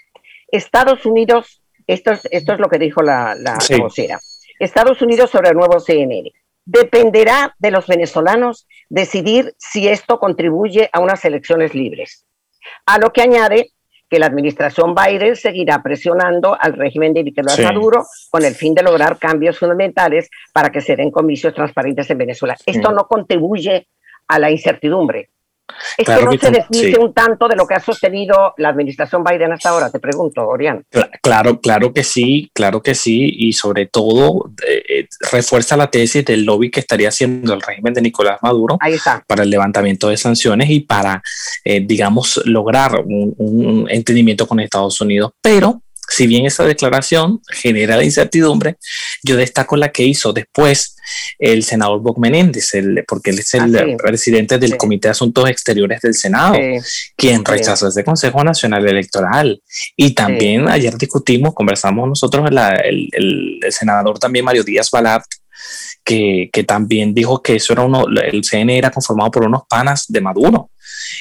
Estados 0.49 1.06
Unidos 1.06 1.62
esto 1.87 2.12
es, 2.12 2.28
esto 2.30 2.52
es 2.52 2.58
lo 2.58 2.68
que 2.68 2.78
dijo 2.78 3.02
la, 3.02 3.34
la, 3.34 3.58
vocera. 3.78 4.18
Estados 4.58 5.02
Unidos 5.02 5.30
sobre 5.30 5.50
el 5.50 5.56
nuevo 5.56 5.80
CNN. 5.80 6.32
Dependerá 6.64 7.54
de 7.58 7.70
los 7.70 7.87
venezolanos 7.87 8.66
decidir 8.88 9.54
si 9.58 9.88
esto 9.88 10.18
contribuye 10.18 10.88
a 10.92 11.00
unas 11.00 11.25
elecciones 11.25 11.75
libres. 11.75 12.25
A 12.87 12.99
lo 12.99 13.12
que 13.12 13.22
añade 13.22 13.72
que 14.12 14.19
la 14.19 14.26
administración 14.26 14.95
Biden 14.95 15.37
seguirá 15.37 15.83
presionando 15.83 16.54
al 16.61 16.75
régimen 16.75 17.14
de 17.14 17.25
Nicolás 17.25 17.59
Maduro 17.59 18.04
con 18.28 18.45
el 18.45 18.54
fin 18.54 18.75
de 18.75 18.83
lograr 18.83 19.16
cambios 19.19 19.59
fundamentales 19.59 20.28
para 20.52 20.69
que 20.69 20.83
se 20.83 20.97
den 20.97 21.11
comicios 21.11 21.54
transparentes 21.54 22.11
en 22.11 22.19
Venezuela. 22.19 22.54
Esto 22.66 22.92
no 22.92 23.07
contribuye 23.07 23.88
a 24.28 24.38
la 24.38 24.50
incertidumbre. 24.50 25.31
Es 25.97 26.07
que 26.07 26.25
no 26.25 26.33
se 26.33 26.50
desdice 26.50 26.99
un 26.99 27.12
tanto 27.12 27.49
de 27.49 27.57
lo 27.57 27.67
que 27.67 27.75
ha 27.75 27.81
sostenido 27.81 28.55
la 28.57 28.69
administración 28.69 29.25
Biden 29.25 29.52
hasta 29.52 29.71
ahora, 29.71 29.91
te 29.91 29.99
pregunto, 29.99 30.47
Orián. 30.47 30.85
Claro, 31.23 31.61
claro 31.61 31.93
que 31.93 32.05
sí, 32.05 32.50
claro 32.55 32.83
que 32.83 32.95
sí, 32.95 33.35
y 33.38 33.52
sobre 33.52 33.87
todo 33.87 34.50
eh, 34.67 34.83
eh, 34.88 35.09
refuerza 35.31 35.76
la 35.76 35.91
tesis 35.91 36.25
del 36.25 36.45
lobby 36.45 36.71
que 36.71 36.81
estaría 36.81 37.09
haciendo 37.09 37.55
el 37.55 37.61
régimen 37.61 37.95
de 37.95 38.02
Nicolás 38.02 38.38
Maduro 38.43 38.79
para 39.26 39.43
el 39.43 39.50
levantamiento 39.50 40.09
de 40.09 40.17
sanciones 40.17 40.71
y 40.71 40.81
para, 40.81 41.23
eh, 41.64 41.81
digamos, 41.85 42.41
lograr 42.45 43.00
un, 43.05 43.35
un 43.38 43.87
entendimiento 43.91 44.47
con 44.47 44.61
Estados 44.61 45.00
Unidos. 45.00 45.33
Pero 45.41 45.83
si 46.14 46.26
bien 46.26 46.45
esa 46.45 46.64
declaración 46.64 47.40
genera 47.50 47.97
la 47.97 48.04
incertidumbre, 48.04 48.76
yo 49.23 49.37
destaco 49.37 49.78
la 49.78 49.92
que 49.92 50.04
hizo 50.04 50.35
después 50.35 50.95
el 51.38 51.64
senador 51.64 52.00
Bob 52.00 52.19
Menéndez, 52.19 52.75
el, 52.75 53.02
porque 53.09 53.31
él 53.31 53.38
es 53.38 53.54
el 53.54 53.97
presidente 53.97 54.59
del 54.59 54.76
Comité 54.76 55.09
de 55.09 55.12
Asuntos 55.12 55.49
Exteriores 55.49 56.02
del 56.02 56.12
Senado, 56.12 56.59
quien 57.16 57.42
rechazó 57.42 57.88
ese 57.88 58.04
Consejo 58.04 58.45
Nacional 58.45 58.87
Electoral. 58.87 59.62
Y 59.97 60.12
también 60.12 60.69
ayer 60.69 60.99
discutimos, 60.99 61.54
conversamos 61.54 62.07
nosotros, 62.07 62.50
el, 62.85 63.09
el, 63.12 63.73
senador 63.73 64.19
también 64.19 64.45
Mario 64.45 64.64
Díaz 64.64 64.90
Balart, 64.90 65.25
que, 66.04 66.50
que, 66.52 66.64
también 66.64 67.14
dijo 67.14 67.40
que 67.40 67.57
eso 67.57 67.73
era 67.73 67.85
uno, 67.85 68.04
el 68.07 68.42
CNE 68.42 68.76
era 68.76 68.90
conformado 68.90 69.31
por 69.31 69.47
unos 69.47 69.62
panas 69.66 70.04
de 70.09 70.21
Maduro. 70.21 70.72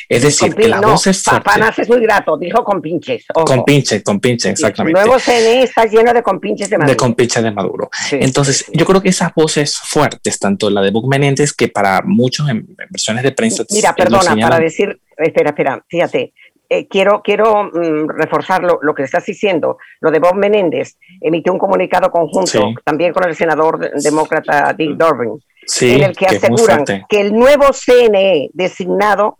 Es 0.07 0.21
decir, 0.21 0.55
que 0.55 0.67
la 0.67 0.81
voz 0.81 1.07
es 1.07 1.24
fuerte. 1.24 1.43
Panas 1.43 1.77
es 1.79 1.89
muy 1.89 2.01
grato, 2.01 2.38
dijo 2.38 2.63
con 2.63 2.81
pinches. 2.81 3.25
Con 3.33 3.63
pinches, 3.63 4.03
con 4.03 4.19
pinches, 4.19 4.51
exactamente. 4.51 5.00
El 5.00 5.05
nuevo 5.05 5.19
CNE 5.19 5.63
está 5.63 5.86
lleno 5.86 6.13
de 6.13 6.24
compinches 6.24 6.69
de 6.69 6.77
Maduro. 6.77 6.91
De 6.91 6.98
compinches 6.98 7.43
de 7.43 7.51
Maduro. 7.51 7.89
Entonces, 8.12 8.65
yo 8.74 8.86
creo 8.86 9.01
que 9.01 9.10
esas 9.10 9.33
voces 9.33 9.77
fuertes, 9.77 10.39
tanto 10.39 10.69
la 10.69 10.81
de 10.81 10.91
Buc 10.91 11.07
Menéndez, 11.07 11.53
que 11.53 11.67
para 11.67 12.01
muchos 12.03 12.50
en, 12.50 12.67
versiones 12.89 13.24
de 13.24 13.31
prensa. 13.31 13.63
Mira, 13.69 13.93
perdona, 13.95 14.36
para 14.36 14.60
decir, 14.60 15.00
espera, 15.17 15.50
espera, 15.50 15.86
fíjate, 15.88 16.33
eh, 16.74 16.88
quiero, 16.88 17.21
quiero 17.21 17.65
mm, 17.65 18.07
reforzar 18.07 18.63
lo, 18.63 18.95
que 18.95 19.03
estás 19.03 19.25
diciendo. 19.25 19.77
Lo 20.00 20.10
de 20.10 20.19
Bob 20.19 20.36
Menéndez 20.36 20.98
emitió 21.19 21.51
un 21.51 21.60
comunicado 21.60 22.10
conjunto 22.10 22.74
también 22.86 23.12
con 23.12 23.27
el 23.27 23.36
senador 23.36 23.91
demócrata 24.01 24.71
Dick 24.71 24.91
Durbin, 24.91 25.38
en 25.81 26.03
el 26.03 26.15
que, 26.15 26.27
aseguran 26.27 26.86
que 27.10 27.19
el 27.19 27.33
nuevo 27.33 27.74
CNE 27.74 28.51
designado 28.53 29.39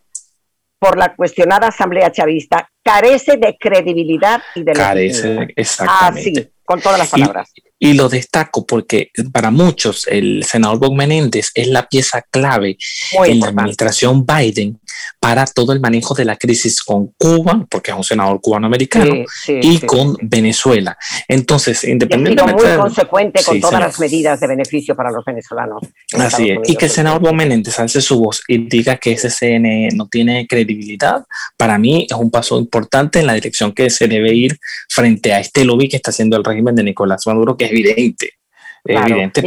por 0.82 0.98
la 0.98 1.14
cuestionada 1.14 1.68
Asamblea 1.68 2.10
Chavista 2.10 2.68
carece 2.82 3.36
de 3.36 3.56
credibilidad 3.56 4.42
y 4.56 4.64
de 4.64 4.72
Carece, 4.72 5.46
exactamente. 5.54 6.30
Así, 6.40 6.48
con 6.64 6.80
todas 6.80 6.98
las 6.98 7.08
palabras. 7.08 7.52
Y 7.78 7.92
lo 7.92 8.08
destaco 8.08 8.66
porque 8.66 9.12
para 9.32 9.52
muchos 9.52 10.08
el 10.08 10.42
senador 10.42 10.80
Bob 10.80 10.96
Menéndez 10.96 11.52
es 11.54 11.68
la 11.68 11.88
pieza 11.88 12.22
clave 12.28 12.78
en 13.12 13.38
la 13.38 13.46
administración 13.46 14.26
Biden 14.26 14.80
para 15.20 15.46
todo 15.46 15.72
el 15.72 15.80
manejo 15.80 16.14
de 16.14 16.24
la 16.24 16.36
crisis 16.36 16.82
con 16.82 17.08
Cuba, 17.18 17.66
porque 17.70 17.90
es 17.90 17.96
un 17.96 18.04
senador 18.04 18.40
cubano-americano, 18.40 19.24
y 19.46 19.78
con 19.80 20.16
Venezuela. 20.20 20.96
Entonces, 21.28 21.84
independientemente... 21.84 22.62
Muy 22.62 22.76
consecuente 22.76 23.42
con 23.44 23.60
todas 23.60 23.80
las 23.80 24.00
medidas 24.00 24.40
de 24.40 24.46
beneficio 24.46 24.96
para 24.96 25.10
los 25.10 25.24
venezolanos. 25.24 25.82
Así 26.18 26.50
es. 26.50 26.58
Y 26.68 26.76
que 26.76 26.86
el 26.86 26.90
senador 26.90 27.20
Bob 27.20 27.34
Menéndez 27.34 27.78
alce 27.78 28.00
su 28.00 28.18
voz 28.18 28.42
y 28.48 28.68
diga 28.68 28.96
que 28.96 29.12
ese 29.12 29.30
CNE 29.30 29.90
no 29.94 30.08
tiene 30.08 30.46
credibilidad, 30.46 31.24
para 31.56 31.78
mí 31.78 32.06
es 32.10 32.16
un 32.16 32.30
paso 32.30 32.58
importante 32.58 33.20
en 33.20 33.26
la 33.26 33.34
dirección 33.34 33.72
que 33.72 33.90
se 33.90 34.08
debe 34.08 34.34
ir 34.34 34.58
frente 34.88 35.32
a 35.32 35.40
este 35.40 35.64
lobby 35.64 35.88
que 35.88 35.96
está 35.96 36.10
haciendo 36.10 36.36
el 36.36 36.44
régimen 36.44 36.74
de 36.74 36.82
Nicolás 36.82 37.26
Maduro, 37.26 37.56
que 37.56 37.66
es 37.66 37.70
evidente. 37.70 38.34
Evidente 38.84 39.42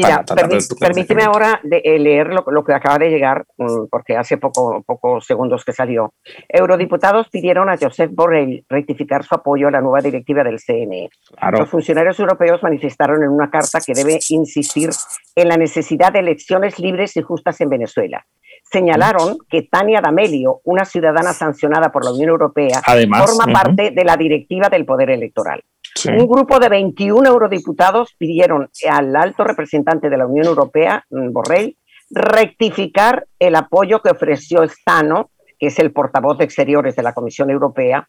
permíteme 0.79 1.23
ahora 1.23 1.59
de, 1.63 1.81
eh, 1.83 1.99
leer 1.99 2.27
lo, 2.27 2.63
que 2.63 2.73
acaba 2.73 2.97
de 2.97 3.09
llegar, 3.09 3.45
mm, 3.57 3.87
porque 3.89 4.15
hace 4.15 4.37
poco, 4.37 4.83
pocos 4.83 5.25
segundos 5.25 5.65
que 5.65 5.73
salió. 5.73 6.13
Eurodiputados 6.47 7.29
pidieron 7.29 7.69
a 7.69 7.77
Josep 7.77 8.11
Borrell 8.13 8.63
rectificar 8.69 9.23
su 9.23 9.35
apoyo 9.35 9.67
a 9.67 9.71
la 9.71 9.81
nueva 9.81 10.01
directiva 10.01 10.43
del 10.43 10.59
CNE. 10.59 11.09
Los 11.51 11.69
funcionarios 11.69 12.19
europeos 12.19 12.63
manifestaron 12.63 13.23
en 13.23 13.29
una 13.29 13.49
carta 13.49 13.79
que 13.85 13.93
debe 13.93 14.19
insistir 14.29 14.89
en 15.35 15.49
la 15.49 15.57
necesidad 15.57 16.13
de 16.13 16.19
elecciones 16.19 16.79
libres 16.79 17.17
y 17.17 17.21
justas 17.21 17.59
en 17.61 17.69
Venezuela 17.69 18.25
señalaron 18.71 19.37
que 19.49 19.63
Tania 19.63 20.01
D'Amelio, 20.01 20.61
una 20.63 20.85
ciudadana 20.85 21.33
sancionada 21.33 21.91
por 21.91 22.03
la 22.03 22.11
Unión 22.11 22.29
Europea, 22.29 22.81
forma 22.83 23.45
parte 23.53 23.91
de 23.91 24.03
la 24.03 24.17
directiva 24.17 24.69
del 24.69 24.85
poder 24.85 25.11
electoral. 25.11 25.63
Un 26.03 26.27
grupo 26.27 26.59
de 26.59 26.69
21 26.69 27.27
eurodiputados 27.27 28.13
pidieron 28.17 28.69
al 28.89 29.15
alto 29.15 29.43
representante 29.43 30.09
de 30.09 30.17
la 30.17 30.27
Unión 30.27 30.45
Europea, 30.45 31.05
mm, 31.09 31.31
Borrell, 31.31 31.77
rectificar 32.11 33.25
el 33.39 33.55
apoyo 33.55 34.01
que 34.01 34.11
ofreció 34.11 34.67
Stano, 34.67 35.31
que 35.57 35.67
es 35.67 35.79
el 35.79 35.91
portavoz 35.91 36.37
de 36.37 36.45
Exteriores 36.45 36.95
de 36.95 37.03
la 37.03 37.13
Comisión 37.13 37.49
Europea, 37.49 38.07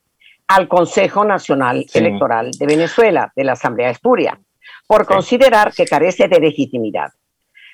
al 0.49 0.69
Consejo 0.69 1.25
Nacional 1.25 1.87
Electoral 1.95 2.51
de 2.53 2.67
Venezuela, 2.67 3.33
de 3.35 3.45
la 3.45 3.53
Asamblea 3.53 3.91
Espuria, 3.91 4.39
por 4.87 5.07
considerar 5.07 5.73
que 5.73 5.87
carece 5.87 6.29
de 6.29 6.41
legitimidad. 6.41 7.13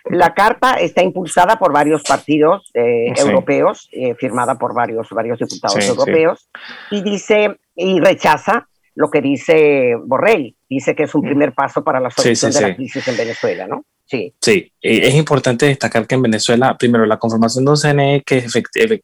La 0.04 0.34
carta 0.34 0.74
está 0.74 1.02
impulsada 1.02 1.56
por 1.56 1.72
varios 1.72 2.02
partidos 2.02 2.70
eh, 2.74 3.12
europeos, 3.16 3.88
eh, 3.92 4.14
firmada 4.14 4.56
por 4.56 4.74
varios, 4.74 5.08
varios 5.10 5.38
diputados 5.38 5.86
europeos, 5.88 6.50
y 6.90 7.02
dice 7.02 7.58
y 7.74 8.00
rechaza 8.00 8.68
lo 8.94 9.10
que 9.10 9.20
dice 9.20 9.94
Borrell. 10.04 10.56
Dice 10.68 10.94
que 10.94 11.04
es 11.04 11.14
un 11.14 11.22
primer 11.22 11.52
paso 11.52 11.84
para 11.84 12.00
la 12.00 12.10
solución 12.10 12.52
de 12.52 12.60
la 12.60 12.74
crisis 12.74 13.06
en 13.08 13.16
Venezuela, 13.16 13.66
¿no? 13.66 13.84
Sí. 14.06 14.34
Sí, 14.40 14.71
es 14.82 15.14
importante 15.14 15.66
destacar 15.66 16.06
que 16.08 16.16
en 16.16 16.22
Venezuela, 16.22 16.76
primero, 16.76 17.06
la 17.06 17.18
conformación 17.18 17.64
de 17.64 17.70
un 17.70 17.76
CNE 17.76 18.22
que 18.26 18.44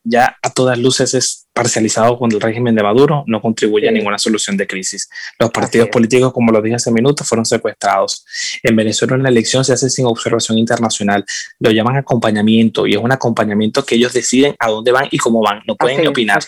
ya 0.03 0.37
a 0.43 0.51
todas 0.51 0.77
luces 0.77 1.15
es 1.15 1.47
parcializado 1.59 2.19
con 2.19 2.31
el 2.33 2.41
régimen 2.41 2.75
de 2.77 2.85
Maduro, 2.85 3.25
no 3.27 3.41
contribuye 3.41 3.89
a 3.89 3.91
ninguna 3.91 4.17
solución 4.19 4.57
de 4.57 4.67
crisis. 4.67 5.09
Los 5.41 5.51
partidos 5.51 5.89
políticos, 5.89 6.33
como 6.33 6.53
lo 6.53 6.63
dije 6.63 6.77
hace 6.77 6.93
minutos, 6.93 7.27
fueron 7.27 7.45
secuestrados. 7.45 8.25
En 8.63 8.77
Venezuela 8.77 9.17
una 9.17 9.29
elección 9.29 9.65
se 9.65 9.73
hace 9.73 9.91
sin 9.91 10.07
observación 10.07 10.57
internacional, 10.57 11.25
lo 11.59 11.73
llaman 11.73 11.97
acompañamiento 11.97 12.87
y 12.87 12.95
es 12.95 12.99
un 12.99 13.11
acompañamiento 13.11 13.85
que 13.85 13.97
ellos 13.97 14.13
deciden 14.13 14.55
a 14.59 14.69
dónde 14.69 14.93
van 14.93 15.09
y 15.11 15.19
cómo 15.19 15.43
van, 15.43 15.63
no 15.67 15.75
pueden 15.75 16.01
ni 16.01 16.07
opinar. 16.07 16.45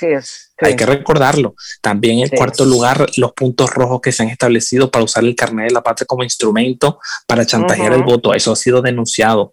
Hay 0.62 0.76
que 0.76 0.86
recordarlo. 0.86 1.54
También 1.80 2.18
en 2.18 2.28
cuarto 2.28 2.64
lugar, 2.66 3.08
los 3.16 3.32
puntos 3.32 3.70
rojos 3.70 4.00
que 4.02 4.12
se 4.12 4.22
han 4.22 4.28
establecido 4.28 4.90
para 4.90 5.04
usar 5.04 5.24
el 5.24 5.34
carnet 5.34 5.68
de 5.68 5.74
la 5.74 5.82
patria 5.82 6.06
como 6.06 6.22
instrumento 6.22 6.98
para 7.26 7.46
chantajear 7.46 7.94
el 7.94 8.02
voto. 8.02 8.34
Eso 8.34 8.52
ha 8.52 8.56
sido 8.56 8.82
denunciado. 8.82 9.19
¿Ah? 9.24 9.50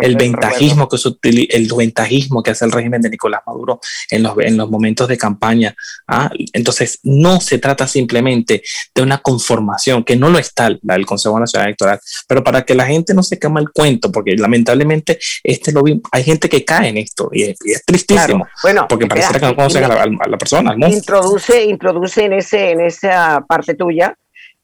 el 0.00 0.16
ventajismo 0.16 0.88
que 0.88 0.98
el 1.50 1.72
ventajismo 1.76 2.42
que 2.42 2.50
hace 2.50 2.64
el 2.64 2.72
régimen 2.72 3.00
de 3.00 3.10
Nicolás 3.10 3.42
Maduro 3.46 3.80
en 4.10 4.22
los, 4.22 4.34
en 4.38 4.56
los 4.56 4.70
momentos 4.70 5.08
de 5.08 5.16
campaña. 5.16 5.74
¿ah? 6.06 6.30
Entonces, 6.52 7.00
no 7.02 7.40
se 7.40 7.58
trata 7.58 7.86
simplemente 7.86 8.62
de 8.94 9.02
una 9.02 9.18
conformación, 9.18 10.04
que 10.04 10.16
no 10.16 10.30
lo 10.30 10.38
está 10.38 10.70
la 10.82 10.94
del 10.94 11.06
Consejo 11.06 11.38
Nacional 11.38 11.68
Electoral, 11.68 12.00
pero 12.28 12.44
para 12.44 12.62
que 12.62 12.74
la 12.74 12.86
gente 12.86 13.14
no 13.14 13.22
se 13.22 13.38
cama 13.38 13.60
el 13.60 13.70
cuento, 13.70 14.10
porque 14.12 14.36
lamentablemente 14.36 15.18
este 15.42 15.72
lobby, 15.72 16.00
hay 16.12 16.24
gente 16.24 16.48
que 16.48 16.64
cae 16.64 16.88
en 16.88 16.98
esto 16.98 17.30
y 17.32 17.42
es, 17.42 17.58
tristísimo. 17.86 18.46
Bueno, 18.62 18.86
porque 18.88 19.06
parece 19.06 19.32
que 19.34 19.46
no 19.46 19.56
conocen 19.56 19.84
a 19.84 19.88
la, 19.88 20.38
persona. 20.38 20.74
Introduce, 20.88 21.64
introduce 21.64 22.24
en, 22.24 22.32
ese, 22.34 22.70
en 22.70 22.80
esa 22.80 23.44
parte 23.48 23.74
tuya 23.74 24.14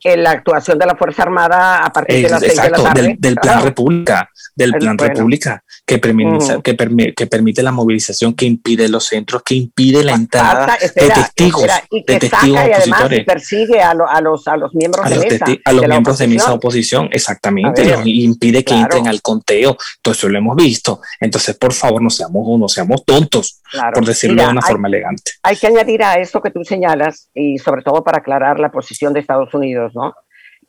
la 0.04 0.30
actuación 0.30 0.78
de 0.78 0.86
la 0.86 0.94
Fuerza 0.94 1.22
Armada 1.22 1.78
a 1.78 1.92
partir 1.92 2.22
de 2.22 2.30
las 2.30 2.40
seis 2.40 2.60
de 2.60 2.70
la 2.70 2.76
tarde. 2.76 3.16
Del, 3.18 3.36
Plan 3.36 3.62
República, 3.62 4.30
del 4.54 4.72
Plan 4.72 4.98
República, 4.98 5.64
que 5.84 5.98
permite, 5.98 6.62
que, 6.62 7.14
que, 7.14 7.26
permite 7.26 7.62
la 7.62 7.72
movilización, 7.72 8.34
que 8.34 8.46
impide 8.46 8.88
los 8.88 9.06
centros, 9.06 9.42
que 9.42 9.54
impide 9.54 10.04
la 10.04 10.12
entrada 10.12 10.76
de 10.80 11.08
testigos, 11.08 11.66
y 11.90 12.04
que 12.04 12.14
de 12.14 12.18
testigos 12.20 12.58
saca 12.58 12.68
y 12.68 12.72
además 12.72 13.10
persigue 13.26 13.80
a, 13.80 13.90
a, 13.90 14.20
los, 14.20 14.46
a 14.46 14.56
los 14.56 14.74
miembros 14.74 15.08
de 15.08 15.18
mesa. 15.18 15.46
A 15.64 15.72
los 15.72 15.88
miembros 15.88 16.18
de 16.18 16.28
mesa 16.28 16.52
oposición, 16.52 17.08
exactamente, 17.10 17.96
y 18.04 18.24
impide 18.24 18.64
que 18.64 18.74
entren 18.74 19.08
al 19.08 19.22
conteo. 19.22 19.76
Todo 20.02 20.12
eso 20.12 20.28
lo 20.28 20.38
hemos 20.38 20.56
visto. 20.56 21.00
Entonces, 21.20 21.56
por 21.56 21.72
favor, 21.72 22.02
no 22.02 22.10
seamos, 22.10 22.58
no 22.58 22.68
seamos 22.68 23.04
tontos, 23.04 23.60
por 23.94 24.04
decirlo 24.04 24.42
de 24.42 24.48
una 24.48 24.62
forma 24.62 24.88
elegante. 24.88 25.32
Hay 25.42 25.56
que 25.56 25.66
añadir 25.66 26.02
a 26.02 26.14
eso 26.14 26.40
que 26.40 26.50
tú 26.50 26.64
señalas, 26.64 27.28
y 27.34 27.58
sobre 27.58 27.82
todo 27.82 28.04
para 28.04 28.18
aclarar 28.18 28.60
la 28.60 28.70
posición 28.70 29.12
de 29.12 29.20
Estados 29.20 29.52
Unidos, 29.54 29.85
¿no? 29.94 30.14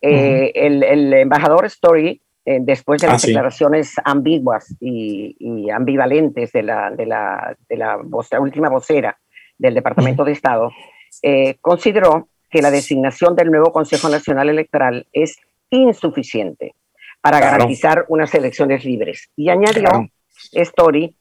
Eh, 0.01 0.51
el, 0.53 1.13
embajador 1.13 1.65
Story, 1.65 2.21
eh, 2.45 2.59
después 2.62 3.01
de 3.01 3.07
las 3.07 3.24
ah, 3.24 3.27
declaraciones 3.27 3.95
ambiguas 4.03 4.75
y, 4.79 5.69
ambivalentes 5.71 6.51
de 6.51 6.63
la, 6.63 6.91
de 6.91 7.05
la, 7.05 7.57
de 7.67 7.77
la, 7.77 7.97
última 8.39 8.69
vocera 8.69 9.17
del 9.57 9.74
Departamento 9.74 10.24
de 10.24 10.33
Estado, 10.33 10.71
eh, 11.24 11.55
consideró 11.62 12.29
que 12.50 12.62
la 12.62 12.71
designación 12.71 13.36
del 13.36 13.51
nuevo 13.51 13.71
Consejo 13.71 14.07
Nacional 14.07 14.50
Electoral 14.50 15.07
es 15.12 15.38
insuficiente 15.69 16.75
para 17.21 17.39
garantizar 17.39 18.05
unas 18.07 18.33
elecciones 18.36 18.86
libres. 18.86 19.29
Y 19.36 19.50
añadió 19.50 20.07
Story 20.53 21.15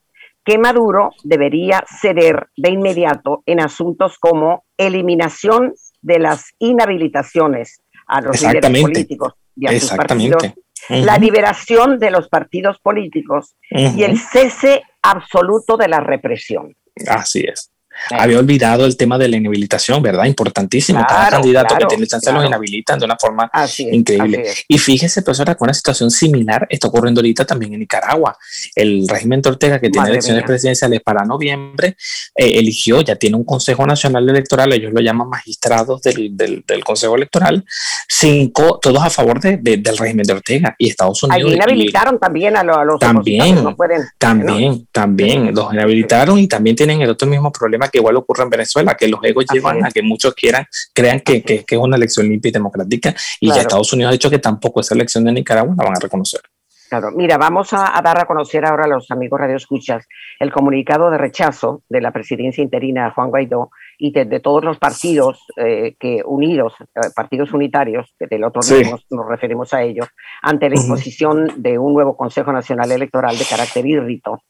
que 0.45 0.57
Maduro 0.57 1.11
debería 1.25 1.83
ceder 1.99 2.47
de 2.55 2.69
inmediato 2.69 3.43
en 3.45 3.59
asuntos 3.59 4.17
como 4.17 4.63
eliminación 4.77 5.73
de 6.01 6.19
las 6.19 6.53
inhabilitaciones 6.59 7.81
a 8.07 8.21
los 8.21 8.41
líderes 8.41 8.81
políticos 8.81 9.33
y 9.55 9.67
a 9.67 9.79
sus 9.79 9.91
partidos, 9.91 10.43
la 10.89 11.17
liberación 11.17 11.99
de 11.99 12.11
los 12.11 12.29
partidos 12.29 12.79
políticos 12.79 13.55
y 13.69 14.03
el 14.03 14.17
cese 14.19 14.83
absoluto 15.01 15.77
de 15.77 15.87
la 15.87 15.99
represión. 15.99 16.75
Así 17.07 17.45
es. 17.47 17.71
Había 18.11 18.39
olvidado 18.39 18.85
el 18.85 18.95
tema 18.95 19.17
de 19.17 19.27
la 19.27 19.37
inhabilitación, 19.37 20.01
¿verdad? 20.01 20.25
Importantísimo. 20.25 21.05
Cada 21.07 21.29
candidato 21.29 21.75
que 21.77 21.85
tiene 21.85 22.07
chance 22.07 22.31
lo 22.31 22.43
inhabilitan 22.43 22.99
de 22.99 23.05
una 23.05 23.17
forma 23.17 23.49
increíble. 23.79 24.45
Y 24.67 24.77
fíjese, 24.77 25.21
profesora, 25.21 25.55
con 25.55 25.67
una 25.67 25.73
situación 25.73 26.11
similar 26.11 26.67
está 26.69 26.87
ocurriendo 26.87 27.19
ahorita 27.19 27.45
también 27.45 27.73
en 27.73 27.79
Nicaragua. 27.79 28.37
El 28.75 29.07
régimen 29.07 29.41
de 29.41 29.49
Ortega, 29.49 29.79
que 29.79 29.89
tiene 29.89 30.09
elecciones 30.09 30.43
presidenciales 30.43 31.01
para 31.01 31.25
noviembre, 31.25 31.97
eh, 32.35 32.59
eligió, 32.59 33.01
ya 33.01 33.15
tiene 33.15 33.35
un 33.35 33.43
Consejo 33.43 33.85
Nacional 33.85 34.27
Electoral, 34.29 34.71
ellos 34.73 34.93
lo 34.93 35.01
llaman 35.01 35.29
magistrados 35.29 36.01
del, 36.01 36.35
del, 36.35 36.83
Consejo 36.83 37.15
Electoral, 37.15 37.65
cinco, 38.07 38.79
todos 38.81 39.03
a 39.03 39.09
favor 39.09 39.39
de, 39.39 39.57
del 39.57 39.97
régimen 39.97 40.25
de 40.25 40.33
Ortega 40.33 40.75
y 40.77 40.89
Estados 40.89 41.21
Unidos. 41.23 41.49
Ahí 41.49 41.55
inhabilitaron 41.55 42.19
también 42.19 42.55
a, 42.55 42.63
los, 42.63 42.99
también, 42.99 43.75
también, 44.17 44.87
también, 44.91 45.53
los 45.53 45.73
inhabilitaron 45.73 46.39
y 46.39 46.47
también 46.47 46.75
tienen 46.75 47.01
el 47.01 47.09
otro 47.09 47.27
mismo 47.27 47.51
problema 47.51 47.86
que 47.89 47.99
igual 47.99 48.17
ocurre 48.17 48.43
en 48.43 48.49
Venezuela, 48.49 48.95
que 48.95 49.07
los 49.07 49.19
egos 49.23 49.45
llevan 49.51 49.85
a 49.85 49.91
que 49.91 50.01
muchos 50.01 50.33
quieran, 50.33 50.65
crean 50.93 51.19
que, 51.21 51.43
que, 51.43 51.65
es 51.67 51.77
una 51.77 51.97
elección 51.97 52.27
limpia 52.27 52.49
y 52.49 52.53
democrática, 52.53 53.15
y 53.39 53.49
ya 53.49 53.61
Estados 53.61 53.91
Unidos 53.93 54.09
ha 54.09 54.13
dicho 54.13 54.29
que 54.29 54.39
tampoco 54.39 54.81
esa 54.81 54.95
elección 54.95 55.23
de 55.25 55.31
Nicaragua 55.31 55.75
la 55.77 55.83
van 55.83 55.97
a 55.97 55.99
reconocer. 55.99 56.41
Claro, 56.89 57.11
mira, 57.11 57.37
vamos 57.37 57.73
a, 57.73 57.99
dar 58.01 58.17
a 58.19 58.25
conocer 58.25 58.65
ahora 58.65 58.85
a 58.85 58.87
los 58.87 59.11
amigos 59.11 59.39
Radio 59.39 59.57
Escuchas 59.57 60.07
el 60.39 60.53
comunicado 60.53 61.11
de 61.11 61.17
rechazo 61.17 61.83
de 61.89 61.99
la 61.99 62.11
presidencia 62.11 62.63
interina 62.63 63.05
de 63.05 63.11
Juan 63.11 63.29
Guaidó 63.29 63.71
y 63.97 64.11
de, 64.11 64.39
todos 64.39 64.63
los 64.63 64.77
partidos 64.77 65.43
eh, 65.57 65.95
que 65.99 66.21
unidos, 66.25 66.75
eh, 66.79 67.09
partidos 67.13 67.51
unitarios, 67.51 68.15
que 68.17 68.27
del 68.27 68.45
otro 68.45 68.61
día 68.61 68.89
nos, 68.89 69.27
referimos 69.27 69.73
a 69.73 69.81
ellos, 69.81 70.07
ante 70.41 70.69
la 70.69 70.79
imposición 70.79 71.61
de 71.61 71.77
un 71.77 71.93
nuevo 71.93 72.15
Consejo 72.15 72.53
Nacional 72.53 72.91
Electoral 72.91 73.37
de 73.37 73.45
carácter 73.45 73.85
hírrito 73.85 74.41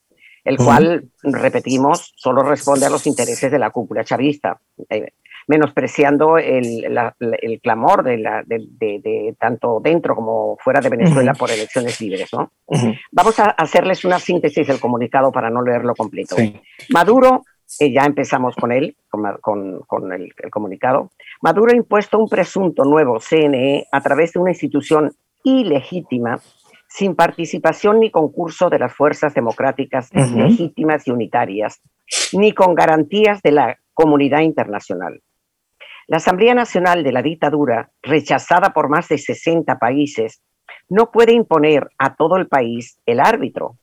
el 0.48 0.56
cual, 0.56 1.10
repetimos, 1.24 2.14
solo 2.16 2.42
responde 2.42 2.86
a 2.86 2.90
los 2.90 3.06
intereses 3.06 3.52
de 3.52 3.60
la 3.60 3.70
cúpula 3.70 4.06
chavista, 4.06 4.58
eh, 4.90 5.10
menospreciando 5.46 6.38
el, 6.38 6.80
clamor 7.62 8.02
de, 8.02 8.18
la, 8.18 8.44
de, 8.46 9.36
tanto 9.38 9.82
dentro 9.84 10.16
como 10.16 10.56
fuera 10.58 10.80
de 10.80 10.88
Venezuela 10.88 11.34
por 11.34 11.52
elecciones 11.52 12.00
libres. 12.00 12.30
¿no? 12.32 12.54
Vamos 13.12 13.38
a 13.42 13.50
hacerles 13.50 14.06
una 14.06 14.20
síntesis 14.20 14.66
del 14.66 14.80
comunicado 14.80 15.34
para 15.34 15.50
no 15.50 15.62
leerlo 15.62 15.94
completo. 15.94 16.38
Maduro, 16.92 17.44
eh, 17.82 17.92
ya 17.92 18.06
empezamos 18.06 18.56
con 18.56 18.72
él, 18.72 18.96
con, 19.10 19.82
con 19.86 20.14
el, 20.14 20.34
el 20.42 20.50
comunicado, 20.50 21.12
Maduro 21.42 21.74
ha 21.74 21.76
impuesto 21.76 22.20
un 22.20 22.30
presunto 22.30 22.86
nuevo 22.86 23.20
CNE 23.20 23.86
a 23.92 24.00
través 24.00 24.32
de 24.32 24.40
una 24.40 24.52
institución 24.52 25.12
ilegítima 25.44 26.40
sin 26.98 27.16
participación 27.16 28.00
ni 28.00 28.10
concurso 28.10 28.72
de 28.72 28.80
las 28.80 28.92
fuerzas 28.92 29.36
democráticas 29.36 30.10
legítimas 30.12 31.08
y 31.08 31.12
unitarias, 31.12 31.80
ni 32.34 32.54
con 32.54 32.74
garantías 32.74 33.40
de 33.44 33.52
la 33.52 33.78
comunidad 33.94 34.40
internacional. 34.40 35.22
La 36.08 36.18
Asamblea 36.18 36.56
Nacional 36.56 37.04
de 37.04 37.12
la 37.12 37.22
dictadura, 37.22 37.92
rechazada 38.02 38.74
por 38.74 38.90
más 38.90 39.10
de 39.10 39.20
60 39.20 39.78
países, 39.78 40.42
no 40.90 41.12
puede 41.12 41.34
imponer 41.34 41.88
a 42.00 42.16
todo 42.16 42.36
el 42.36 42.48
país 42.48 43.00
el 43.06 43.20
árbitro. 43.20 43.78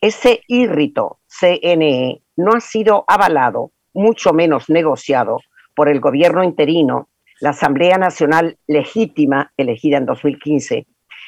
Ese 0.00 0.42
írrito 0.46 1.18
CNE 1.26 2.22
no 2.36 2.52
ha 2.52 2.60
sido 2.60 3.04
avalado, 3.08 3.72
mucho 3.92 4.32
menos 4.32 4.70
negociado, 4.70 5.40
por 5.74 5.88
el 5.88 5.98
gobierno 5.98 6.44
interino, 6.44 7.08
la 7.40 7.50
Asamblea 7.50 7.98
Nacional 7.98 8.58
legítima 8.68 9.52
elegida 9.56 9.96
en 9.96 10.06
2015 10.06 10.86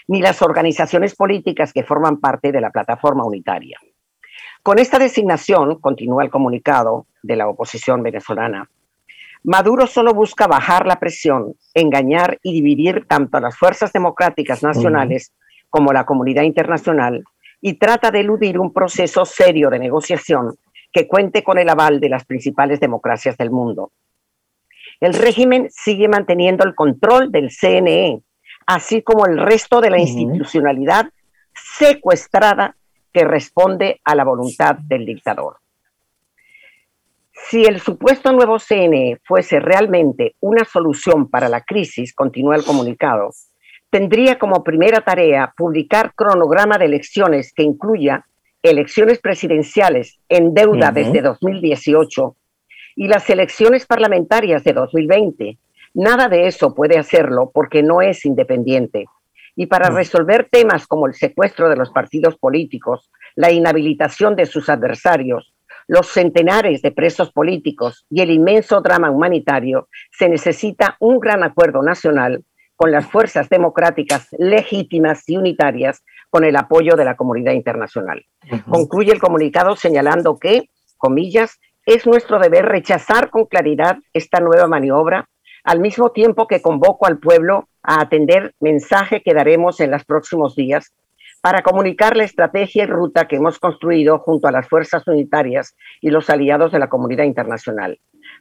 ni 0.09 0.21
las 0.21 0.43
organizaciones 0.43 1.15
políticas 1.15 1.73
que 1.73 1.83
forman 1.83 2.19
parte 2.19 2.53
de 2.53 2.61
la 2.61 2.71
plataforma 2.71 3.25
unitaria. 3.25 3.79
Con 4.63 4.79
esta 4.79 4.99
designación, 4.99 5.81
continúa 5.81 6.23
el 6.23 6.31
comunicado 6.31 7.07
de 7.23 7.37
la 7.37 7.49
oposición 7.49 8.03
venezolana, 8.03 8.69
Maduro 9.49 9.87
solo 9.87 10.13
busca 10.13 10.49
bajar 10.49 10.87
la 10.87 10.99
presión, 10.99 11.55
engañar 11.73 12.41
y 12.43 12.53
dividir 12.53 13.07
tanto 13.07 13.39
a 13.39 13.41
las 13.41 13.57
fuerzas 13.57 13.93
democráticas 13.93 14.65
nacionales 14.65 15.33
como 15.71 15.93
a 15.93 15.95
la 15.95 16.05
comunidad 16.05 16.43
internacional 16.43 17.23
y 17.61 17.75
trata 17.75 18.11
de 18.11 18.23
eludir 18.23 18.59
un 18.59 18.73
proceso 18.73 19.25
serio 19.25 19.71
de 19.71 19.79
negociación 19.79 20.57
que 20.93 21.07
cuente 21.07 21.45
con 21.45 21.59
el 21.59 21.69
aval 21.69 22.01
de 22.01 22.09
las 22.09 22.25
principales 22.25 22.81
democracias 22.81 23.37
del 23.37 23.53
mundo. 23.53 23.93
El 24.99 25.15
régimen 25.15 25.69
sigue 25.71 26.09
manteniendo 26.09 26.65
el 26.65 26.75
control 26.75 27.31
del 27.31 27.53
CNE, 27.53 28.23
así 28.67 29.03
como 29.03 29.27
el 29.27 29.39
resto 29.39 29.81
de 29.81 29.91
la 29.91 29.99
institucionalidad 29.99 31.07
secuestrada 31.55 32.77
que 33.13 33.25
responde 33.25 34.01
a 34.05 34.15
la 34.15 34.25
voluntad 34.25 34.77
del 34.77 35.07
dictador. 35.07 35.59
Si 37.33 37.65
el 37.65 37.81
supuesto 37.81 38.33
nuevo 38.33 38.59
CNE 38.59 39.21
fuese 39.25 39.61
realmente 39.61 40.35
una 40.41 40.65
solución 40.65 41.29
para 41.31 41.49
la 41.49 41.61
crisis, 41.61 42.15
continúa 42.15 42.57
el 42.57 42.65
comunicado, 42.65 43.31
tendría 43.91 44.39
como 44.39 44.65
primera 44.65 45.01
tarea 45.01 45.55
publicar 45.57 46.13
cronograma 46.15 46.77
de 46.77 46.87
elecciones 46.87 47.53
que 47.53 47.63
incluya 47.63 48.27
elecciones 48.63 49.21
presidenciales 49.21 50.19
en 50.29 50.55
deuda 50.55 50.91
desde 50.91 51.23
2018 51.23 52.37
y 52.97 53.09
las 53.09 53.29
elecciones 53.31 53.87
parlamentarias 53.87 54.65
de 54.65 54.73
2020, 54.73 55.59
Nada 55.97 56.29
de 56.29 56.47
eso 56.47 56.75
puede 56.75 56.99
hacerlo 56.99 57.51
porque 57.55 57.83
no 57.83 58.03
es 58.03 58.27
independiente. 58.27 59.07
Y 59.57 59.65
para 59.65 59.91
mm. 59.91 59.95
resolver 59.95 60.47
temas 60.51 60.87
como 60.87 61.07
el 61.07 61.15
secuestro 61.15 61.71
de 61.71 61.77
los 61.77 61.89
partidos 61.91 62.37
políticos, 62.37 63.11
la 63.35 63.51
inhabilitación 63.51 64.37
de 64.37 64.45
sus 64.45 64.69
adversarios, 64.69 65.55
los 65.89 66.09
centenares 66.09 66.83
de 66.83 66.93
presos 66.93 67.33
políticos 67.33 68.05
y 68.11 68.21
el 68.21 68.31
inmenso 68.31 68.83
drama 68.83 69.11
humanitario, 69.11 69.89
se 70.11 70.29
necesita 70.29 70.99
un 71.01 71.19
gran 71.19 71.43
acuerdo 71.43 71.83
nacional 71.83 72.45
con 72.75 72.93
las 72.93 73.07
fuerzas 73.07 73.49
democráticas 73.49 74.29
legítimas 74.39 75.27
y 75.27 75.39
unitarias 75.39 76.05
con 76.29 76.45
el 76.45 76.57
apoyo 76.57 76.95
de 76.95 77.07
la 77.07 77.17
comunidad 77.17 77.53
internacional. 77.53 78.23
Concluye 78.69 79.13
el 79.13 79.19
comunicado 79.19 79.77
señalando 79.77 80.39
que, 80.39 80.69
comillas, 80.99 81.59
es 81.87 82.07
nuestro 82.07 82.39
deber 82.39 82.67
rechazar 82.67 83.31
con 83.31 83.47
claridad 83.47 83.97
esta 84.13 84.41
nueva 84.41 84.67
maniobra 84.67 85.27
al 85.67 85.81
mismo 85.81 86.11
tiempo 86.13 86.47
que 86.47 86.63
convoco 86.63 87.07
al 87.07 87.19
pueblo 87.19 87.69
a 87.83 88.01
atender 88.01 88.55
mensaje 88.61 89.21
que 89.21 89.35
daremos 89.35 89.81
en 89.81 89.91
los 89.91 90.05
próximos 90.05 90.55
días 90.55 90.95
para 91.43 91.63
comunicar 91.63 92.17
la 92.17 92.23
estrategia 92.23 92.85
y 92.85 92.87
ruta 92.87 93.27
que 93.27 93.37
hemos 93.37 93.59
construido 93.59 94.21
junto 94.21 94.47
a 94.47 94.53
las 94.53 94.69
fuerzas 94.69 95.07
unitarias 95.09 95.77
y 96.01 96.11
los 96.11 96.31
aliados 96.31 96.71
de 96.71 96.79
la 96.79 96.89
comunidad 96.89 97.25
internacional, 97.25 97.99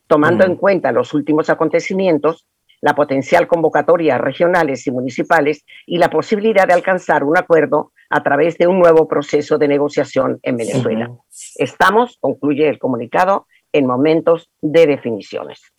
tomando 0.08 0.46
en 0.46 0.56
cuenta 0.56 0.92
los 0.92 1.16
últimos 1.16 1.50
acontecimientos, 1.50 2.46
la 2.80 2.94
potencial 2.94 3.48
convocatoria 3.48 4.20
regionales 4.20 4.86
y 4.86 4.92
municipales 4.92 5.66
y 5.88 5.98
la 5.98 6.12
posibilidad 6.12 6.68
de 6.68 6.74
alcanzar 6.74 7.24
un 7.24 7.38
acuerdo 7.38 7.92
a 8.12 8.22
través 8.22 8.56
de 8.60 8.68
un 8.68 8.78
nuevo 8.78 9.08
proceso 9.08 9.58
de 9.58 9.68
negociación 9.68 10.40
en 10.44 10.58
Venezuela. 10.58 11.10
Estamos, 11.56 12.20
concluye 12.22 12.70
el 12.70 12.78
comunicado, 12.78 13.48
en 13.74 13.88
momentos 13.88 14.52
de 14.62 14.86
definiciones. 14.86 15.75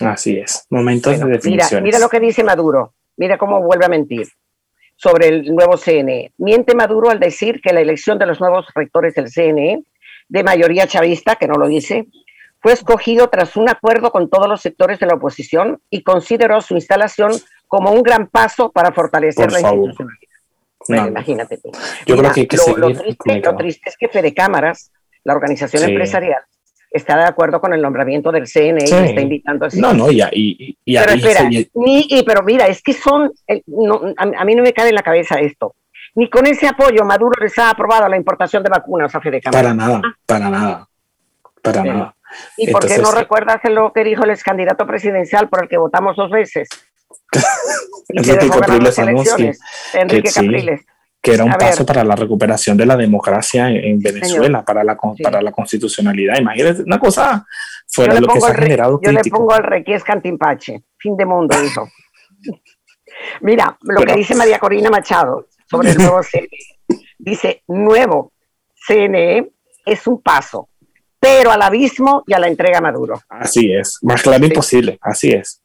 Así 0.00 0.38
es, 0.38 0.66
momentos 0.70 1.18
de 1.18 1.26
definición. 1.26 1.82
Mira, 1.82 1.98
lo 1.98 2.08
que 2.08 2.20
dice 2.20 2.44
Maduro, 2.44 2.94
mira 3.16 3.36
cómo 3.36 3.60
vuelve 3.60 3.86
a 3.86 3.88
mentir 3.88 4.28
sobre 4.96 5.28
el 5.28 5.54
nuevo 5.54 5.76
CNE. 5.76 6.32
Miente 6.38 6.74
Maduro 6.74 7.10
al 7.10 7.20
decir 7.20 7.60
que 7.60 7.72
la 7.72 7.80
elección 7.80 8.18
de 8.18 8.26
los 8.26 8.40
nuevos 8.40 8.66
rectores 8.74 9.14
del 9.14 9.30
CNE, 9.30 9.82
de 10.28 10.42
mayoría 10.42 10.86
chavista, 10.86 11.36
que 11.36 11.46
no 11.46 11.54
lo 11.54 11.68
dice, 11.68 12.06
fue 12.60 12.72
escogido 12.72 13.28
tras 13.28 13.56
un 13.56 13.68
acuerdo 13.68 14.10
con 14.10 14.28
todos 14.28 14.48
los 14.48 14.60
sectores 14.60 14.98
de 14.98 15.06
la 15.06 15.14
oposición 15.14 15.80
y 15.90 16.02
consideró 16.02 16.60
su 16.60 16.74
instalación 16.74 17.32
como 17.68 17.92
un 17.92 18.02
gran 18.02 18.26
paso 18.26 18.72
para 18.72 18.92
fortalecer 18.92 19.52
la 19.52 19.60
institucionalidad. 19.60 21.08
imagínate 21.08 21.58
tú. 21.58 21.70
Yo 22.06 22.16
creo 22.16 22.32
que, 22.32 22.48
lo, 22.56 22.88
triste, 22.88 23.40
lo, 23.40 23.56
triste, 23.56 23.90
es 23.90 23.96
que 23.96 24.08
Fede 24.08 24.34
Cámaras, 24.34 24.90
la 25.22 25.34
organización 25.34 25.84
empresarial, 25.84 26.42
está 26.90 27.16
de 27.16 27.24
acuerdo 27.24 27.60
con 27.60 27.72
el 27.72 27.82
nombramiento 27.82 28.32
del 28.32 28.46
CNE 28.46 28.84
y 28.84 28.92
está 28.92 29.20
invitando 29.20 29.66
al 29.66 29.80
No, 29.80 29.92
no, 29.92 30.10
ya, 30.10 30.28
y, 30.32 30.76
y, 30.84 30.96
pero, 30.96 31.12
espera, 31.12 31.48
pero 32.26 32.42
mira, 32.42 32.66
es 32.66 32.82
que 32.82 32.92
son, 32.92 33.32
a, 34.16 34.44
mí 34.44 34.54
no 34.54 34.62
me 34.62 34.72
cae 34.72 34.88
en 34.88 34.94
la 34.94 35.02
cabeza 35.02 35.38
esto. 35.40 35.74
Ni 36.14 36.28
con 36.30 36.46
ese 36.46 36.66
apoyo 36.66 37.04
Maduro 37.04 37.40
les 37.40 37.58
ha 37.58 37.70
aprobado 37.70 38.08
la 38.08 38.16
importación 38.16 38.62
de 38.62 38.70
vacunas 38.70 39.14
a 39.14 39.20
Fede 39.20 39.40
Para 39.52 39.74
nada, 39.74 40.00
para 40.26 40.48
nada, 40.48 40.88
para 41.62 41.84
nada. 41.84 42.14
¿Y 42.56 42.70
por 42.70 42.86
qué 42.86 42.98
no 42.98 43.10
recuerdas 43.12 43.60
lo 43.64 43.92
que 43.92 44.04
dijo 44.04 44.24
el 44.24 44.30
ex 44.30 44.42
candidato 44.42 44.86
presidencial 44.86 45.48
por 45.48 45.62
el 45.62 45.68
que 45.68 45.78
votamos 45.78 46.16
dos 46.16 46.30
veces? 46.30 46.68
Enrique 48.08 48.48
Capriles 48.48 48.98
Enrique 49.94 50.30
Capriles. 50.32 50.86
Que 51.28 51.34
era 51.34 51.44
un 51.44 51.52
paso 51.52 51.84
para 51.84 52.04
la 52.04 52.16
recuperación 52.16 52.76
de 52.76 52.86
la 52.86 52.96
democracia 52.96 53.68
en, 53.68 54.00
Venezuela, 54.00 54.64
para 54.64 54.82
la, 54.82 54.96
para 55.22 55.42
la 55.42 55.52
constitucionalidad. 55.52 56.38
Imagínate, 56.38 56.82
una 56.82 56.98
cosa 56.98 57.46
fuera 57.86 58.14
de 58.14 58.20
lo 58.20 58.28
que 58.28 58.40
se 58.40 58.50
ha 58.50 58.54
generado. 58.54 59.00
Yo 59.02 59.12
le 59.12 59.20
pongo 59.30 59.52
al 59.52 59.62
Requies 59.62 60.04
Cantimpache, 60.04 60.84
fin 60.96 61.16
de 61.16 61.26
mundo, 61.26 61.60
dijo. 61.60 61.88
Mira, 63.40 63.76
lo 63.82 64.02
que 64.02 64.14
dice 64.14 64.34
María 64.34 64.58
Corina 64.58 64.90
Machado 64.90 65.48
sobre 65.68 65.90
el 65.90 65.98
nuevo 65.98 66.20
CNE. 66.22 66.48
Dice, 67.18 67.64
nuevo 67.66 68.32
CNE 68.86 69.50
es 69.84 70.06
un 70.06 70.22
paso, 70.22 70.68
pero 71.18 71.50
al 71.50 71.60
abismo 71.60 72.22
y 72.26 72.32
a 72.32 72.38
la 72.38 72.46
entrega 72.46 72.80
Maduro. 72.80 73.20
Así 73.28 73.72
es, 73.72 73.98
más 74.02 74.22
claro 74.22 74.46
imposible, 74.46 74.98
así 75.02 75.32
es. 75.32 75.60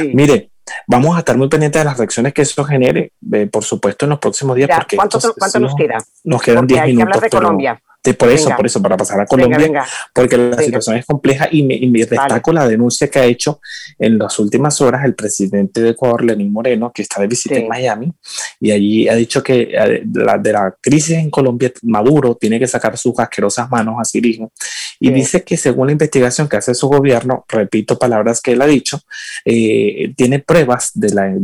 Mire, 0.00 0.50
vamos 0.86 1.16
a 1.16 1.20
estar 1.20 1.36
muy 1.36 1.48
pendientes 1.48 1.80
de 1.80 1.84
las 1.84 1.98
reacciones 1.98 2.32
que 2.32 2.42
eso 2.42 2.64
genere, 2.64 3.12
eh, 3.32 3.46
por 3.46 3.64
supuesto, 3.64 4.06
en 4.06 4.10
los 4.10 4.18
próximos 4.18 4.56
días. 4.56 4.70
porque 4.74 4.96
¿Cuánto, 4.96 5.18
nos 5.60 5.74
queda? 5.74 5.98
Nos 6.24 6.42
quedan 6.42 6.66
10 6.66 6.86
minutos. 6.86 7.22
de 7.22 7.30
Colombia 7.30 7.82
por 8.14 8.30
eso, 8.30 8.50
por 8.56 8.66
eso, 8.66 8.80
para 8.82 8.96
pasar 8.96 9.20
a 9.20 9.26
Colombia, 9.26 9.84
porque 10.14 10.36
la 10.36 10.58
situación 10.58 10.96
es 10.96 11.06
compleja 11.06 11.48
y 11.50 11.62
me, 11.62 12.06
destaco 12.06 12.52
la 12.52 12.66
denuncia 12.66 13.08
que 13.08 13.18
ha 13.18 13.24
hecho 13.24 13.60
en 13.98 14.18
las 14.18 14.38
últimas 14.38 14.80
horas 14.80 15.04
el 15.04 15.14
presidente 15.14 15.80
de 15.80 15.90
Ecuador, 15.90 16.24
Lenín 16.24 16.52
Moreno, 16.52 16.92
que 16.94 17.02
está 17.02 17.20
de 17.20 17.26
visita 17.26 17.56
en 17.56 17.68
Miami, 17.68 18.12
y 18.60 18.70
allí 18.70 19.08
ha 19.08 19.14
dicho 19.14 19.42
que 19.42 19.70
eh, 19.72 20.02
de 20.04 20.52
la 20.52 20.74
crisis 20.80 21.16
en 21.16 21.30
Colombia, 21.30 21.72
Maduro 21.82 22.34
tiene 22.34 22.58
que 22.58 22.66
sacar 22.66 22.96
sus 22.96 23.18
asquerosas 23.18 23.70
manos 23.70 23.96
a 23.98 24.04
sí 24.04 24.20
mismo, 24.20 24.52
y 25.00 25.10
dice 25.10 25.42
que 25.42 25.56
según 25.56 25.86
la 25.86 25.92
investigación 25.92 26.48
que 26.48 26.56
hace 26.56 26.74
su 26.74 26.88
gobierno, 26.88 27.44
repito 27.48 27.98
palabras 27.98 28.40
que 28.40 28.52
él 28.52 28.62
ha 28.62 28.66
dicho, 28.66 29.00
eh, 29.44 30.12
tiene 30.16 30.38
pruebas 30.38 30.90
de 30.94 31.10
la, 31.10 31.34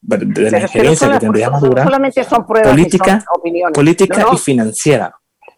de 0.00 0.50
la 0.50 0.60
injerencia 0.60 1.12
que 1.12 1.18
tendría 1.18 1.50
Maduro, 1.50 1.84
política, 2.46 3.24
política 3.72 4.26
y 4.32 4.38
financiera 4.38 5.14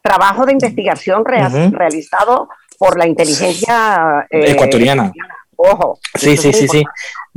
trabajo 0.09 0.47
de 0.47 0.53
investigación 0.53 1.23
realizado 1.25 2.49
por 2.79 2.97
la 2.97 3.07
inteligencia 3.07 4.27
eh, 4.31 4.53
ecuatoriana. 4.53 5.13
Ojo. 5.61 5.99
Sí, 6.15 6.37
sí, 6.37 6.53
sí, 6.53 6.69
sí 6.69 6.85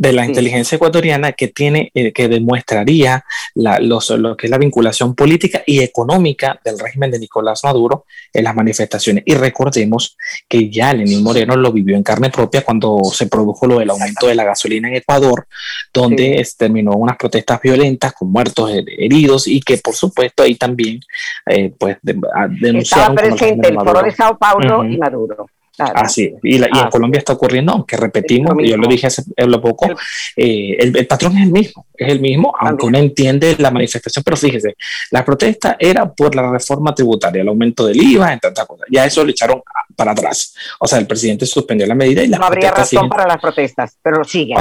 de 0.02 0.14
la 0.14 0.26
inteligencia 0.26 0.78
ecuatoriana 0.78 1.34
que 1.34 1.50
tiene, 1.50 1.92
eh, 1.94 2.12
que 2.12 2.28
demostraría 2.28 3.24
la, 3.54 3.80
los, 3.80 4.10
lo 4.10 4.36
que 4.36 4.48
es 4.48 4.52
la 4.52 4.58
vinculación 4.58 5.14
política 5.14 5.62
y 5.64 5.82
económica 5.82 6.60
del 6.66 6.80
régimen 6.80 7.12
de 7.12 7.20
Nicolás 7.20 7.62
Maduro 7.64 8.06
en 8.34 8.44
las 8.44 8.56
manifestaciones. 8.56 9.24
Y 9.28 9.36
recordemos 9.36 10.18
que 10.50 10.72
ya 10.72 10.92
Lenín 10.92 11.22
Moreno 11.22 11.56
lo 11.56 11.72
vivió 11.72 11.96
en 11.96 12.02
carne 12.02 12.32
propia 12.32 12.64
cuando 12.64 13.00
se 13.14 13.28
produjo 13.28 13.68
lo 13.68 13.78
del 13.78 13.92
aumento 13.92 14.26
de 14.26 14.34
la 14.34 14.44
gasolina 14.44 14.88
en 14.88 14.96
Ecuador, 14.96 15.46
donde 15.94 16.44
terminó 16.58 16.94
unas 16.94 17.18
protestas 17.18 17.62
violentas 17.62 18.14
con 18.14 18.32
muertos, 18.32 18.72
heridos 18.72 19.48
y 19.48 19.62
que 19.62 19.78
por 19.78 19.94
supuesto 19.94 20.42
ahí 20.42 20.56
también 20.56 21.00
eh, 21.46 21.72
pues 21.78 21.98
denunciaron. 22.02 22.78
Estaba 22.78 23.14
presente 23.14 23.68
el 23.68 23.76
foro 23.76 24.02
de 24.02 24.12
Sao 24.12 24.36
Paulo 24.36 24.84
y 24.84 24.98
Maduro. 24.98 25.46
Así, 25.78 26.34
y, 26.44 26.56
y 26.56 26.58
en 26.58 26.70
ah, 26.74 26.90
Colombia 26.92 27.20
está 27.20 27.34
ocurriendo, 27.34 27.72
aunque 27.72 27.98
repetimos, 27.98 28.54
yo 28.64 28.78
lo 28.78 28.88
dije 28.88 29.08
hace 29.08 29.24
poco, 29.62 29.88
eh, 30.36 30.76
el, 30.78 31.08
patrón 31.08 31.38
es 31.38 31.44
el 31.44 31.52
mismo, 31.52 31.88
es 31.96 32.12
el 32.12 32.20
mismo, 32.20 32.54
aunque 32.60 32.86
uno 32.86 32.98
entiende 32.98 33.56
la 33.58 33.72
manifestación, 33.72 34.24
pero 34.24 34.38
fíjese, 34.38 34.76
la 35.12 35.24
protesta 35.24 35.78
era 35.80 36.12
por 36.12 36.36
la 36.36 36.52
reforma 36.52 36.94
tributaria, 36.94 37.42
el 37.42 37.48
aumento 37.48 37.86
del 37.86 38.02
IVA, 38.02 38.34
entre 38.34 38.50
otras 38.50 38.68
cosas, 38.68 38.88
ya 38.92 39.06
eso 39.06 39.24
lo 39.24 39.32
echaron 39.32 39.62
para 39.96 40.12
atrás, 40.12 40.54
o 40.80 40.88
sea, 40.88 41.00
el 41.00 41.08
presidente 41.08 41.46
suspendió 41.46 41.88
la 41.88 41.96
medida 41.96 42.22
y 42.24 42.28
la 42.28 42.38
No 42.38 42.46
habría 42.46 42.72
razón 42.72 43.10
para 43.10 43.26
las 43.26 43.42
protestas, 43.42 43.98
pero 44.02 44.24
sigue. 44.24 44.56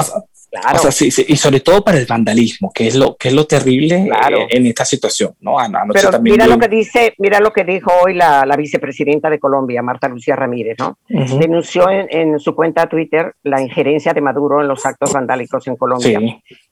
Claro. 0.51 0.91
sí, 0.91 1.09
y 1.29 1.37
sobre 1.37 1.61
todo 1.61 1.81
para 1.81 1.97
el 1.97 2.05
vandalismo, 2.05 2.73
que 2.73 2.85
es 2.87 2.95
lo 2.95 3.15
que 3.15 3.29
es 3.29 3.33
lo 3.33 3.45
terrible 3.45 3.95
eh, 3.95 4.47
en 4.49 4.65
esta 4.65 4.83
situación, 4.83 5.33
¿no? 5.39 5.55
Pero 5.93 6.21
mira 6.21 6.45
lo 6.45 6.59
que 6.59 6.67
dice, 6.67 7.13
mira 7.19 7.39
lo 7.39 7.53
que 7.53 7.63
dijo 7.63 7.89
hoy 8.03 8.15
la, 8.15 8.43
vicepresidenta 8.57 9.29
de 9.29 9.39
Colombia, 9.39 9.81
Marta 9.81 10.09
Lucía 10.09 10.35
Ramírez, 10.35 10.77
¿no? 10.77 10.97
Denunció 11.07 11.89
en, 11.89 12.37
su 12.37 12.53
cuenta 12.53 12.89
Twitter 12.89 13.33
la 13.43 13.61
injerencia 13.61 14.11
de 14.11 14.19
Maduro 14.19 14.59
en 14.61 14.67
los 14.67 14.85
actos 14.85 15.13
vandálicos 15.13 15.65
en 15.67 15.77
Colombia. 15.77 16.19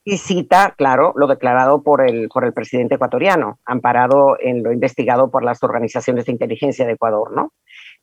Y 0.03 0.17
cita, 0.17 0.73
claro, 0.77 1.13
lo 1.15 1.27
declarado 1.27 1.81
por 1.81 2.07
el, 2.07 2.27
por 2.27 2.43
el 2.43 2.51
presidente 2.51 2.95
ecuatoriano, 2.95 3.59
amparado 3.63 4.37
en 4.41 4.61
lo 4.61 4.73
investigado 4.73 5.31
por 5.31 5.45
las 5.45 5.63
organizaciones 5.63 6.25
de 6.25 6.33
inteligencia 6.33 6.85
de 6.85 6.93
Ecuador, 6.93 7.31
¿no? 7.33 7.53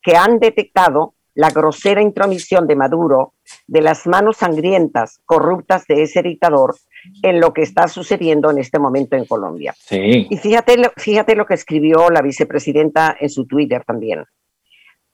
Que 0.01 0.15
han 0.15 0.39
detectado 0.39 1.13
la 1.37 1.51
grosera 1.51 2.01
intromisión 2.01 2.65
de 2.65 2.75
Maduro, 2.75 3.33
de 3.67 3.81
las 3.81 4.07
manos 4.07 4.37
sangrientas, 4.37 5.21
corruptas 5.23 5.85
de 5.85 6.01
ese 6.01 6.23
dictador 6.23 6.75
en 7.21 7.39
lo 7.39 7.53
que 7.53 7.61
está 7.61 7.87
sucediendo 7.87 8.49
en 8.49 8.57
este 8.57 8.79
momento 8.79 9.15
en 9.15 9.25
Colombia. 9.25 9.75
Y 9.91 10.35
fíjate, 10.37 10.77
fíjate 10.97 11.35
lo 11.35 11.45
que 11.45 11.53
escribió 11.53 12.09
la 12.09 12.23
vicepresidenta 12.23 13.15
en 13.19 13.29
su 13.29 13.45
Twitter 13.45 13.83
también. 13.85 14.25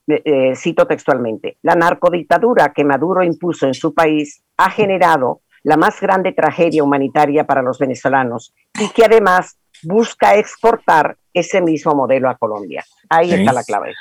Eh, 0.07 0.21
eh, 0.23 0.55
cito 0.55 0.87
textualmente, 0.87 1.57
la 1.61 1.75
narcodictadura 1.75 2.71
que 2.71 2.85
Maduro 2.85 3.21
impuso 3.21 3.67
en 3.67 3.73
su 3.73 3.93
país 3.93 4.43
ha 4.55 4.69
generado 4.69 5.41
la 5.63 5.75
más 5.75 5.99
grande 5.99 6.31
tragedia 6.31 6.83
humanitaria 6.83 7.45
para 7.45 7.61
los 7.61 7.79
venezolanos 7.79 8.53
y 8.79 8.87
que 8.89 9.03
además 9.03 9.57
busca 9.83 10.35
exportar 10.35 11.17
ese 11.33 11.61
mismo 11.61 11.95
modelo 11.95 12.29
a 12.29 12.37
Colombia. 12.37 12.85
Ahí 13.09 13.33
está 13.33 13.53
la 13.53 13.63
clave. 13.63 13.93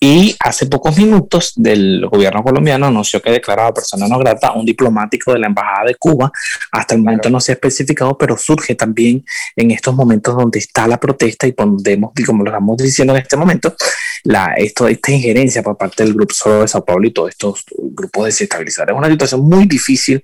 Y 0.00 0.34
hace 0.40 0.66
pocos 0.66 0.96
minutos 0.96 1.52
del 1.56 2.06
gobierno 2.10 2.42
colombiano 2.42 2.86
anunció 2.86 3.20
que 3.20 3.30
declaraba 3.30 3.74
persona 3.74 4.08
no 4.08 4.18
grata 4.18 4.52
un 4.52 4.64
diplomático 4.64 5.32
de 5.32 5.38
la 5.38 5.46
Embajada 5.46 5.84
de 5.86 5.94
Cuba. 5.96 6.32
Hasta 6.72 6.94
el 6.94 7.02
momento 7.02 7.30
no 7.30 7.40
se 7.40 7.52
ha 7.52 7.54
especificado, 7.54 8.16
pero 8.16 8.36
surge 8.36 8.74
también 8.74 9.24
en 9.56 9.70
estos 9.70 9.94
momentos 9.94 10.36
donde 10.36 10.58
está 10.58 10.86
la 10.86 10.98
protesta 10.98 11.46
y 11.46 11.52
podemos, 11.52 12.12
como 12.26 12.42
lo 12.42 12.50
estamos 12.50 12.76
diciendo 12.78 13.14
en 13.14 13.22
este 13.22 13.36
momento, 13.36 13.74
la, 14.24 14.54
esto, 14.54 14.88
esta 14.88 15.12
injerencia 15.12 15.62
por 15.62 15.76
parte 15.76 16.02
del 16.02 16.14
Grupo 16.14 16.34
Solo 16.34 16.62
de 16.62 16.68
Sao 16.68 16.84
Paulo 16.84 17.06
y 17.06 17.12
todos 17.12 17.30
estos 17.30 17.64
grupos 17.76 18.26
desestabilizadores. 18.26 18.94
Es 18.94 18.98
una 18.98 19.10
situación 19.10 19.42
muy 19.42 19.66
difícil, 19.66 20.22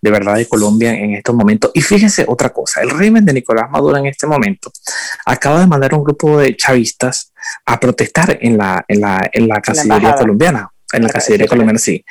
de 0.00 0.10
verdad, 0.10 0.36
de 0.36 0.46
Colombia 0.48 0.94
en 0.94 1.14
estos 1.14 1.34
momentos. 1.34 1.70
Y 1.74 1.82
fíjense 1.82 2.24
otra 2.26 2.50
cosa, 2.50 2.80
el 2.80 2.90
régimen 2.90 3.24
de 3.24 3.34
Nicolás 3.34 3.70
Maduro 3.70 3.98
en 3.98 4.06
este 4.06 4.26
momento 4.26 4.72
acaba 5.26 5.60
de 5.60 5.66
mandar 5.66 5.94
un 5.94 6.02
grupo 6.02 6.38
de 6.38 6.56
chavistas 6.56 7.32
a 7.66 7.78
protestar 7.78 8.38
en 8.40 8.56
la, 8.56 8.84
en 8.88 9.00
la, 9.00 9.30
en 9.32 9.48
la 9.48 9.60
Cancillería 9.60 10.14
colombiana. 10.14 10.70
En 10.92 11.02
la 11.02 11.08
Cancillería 11.08 11.46
colombiana, 11.46 11.78
sí. 11.78 12.04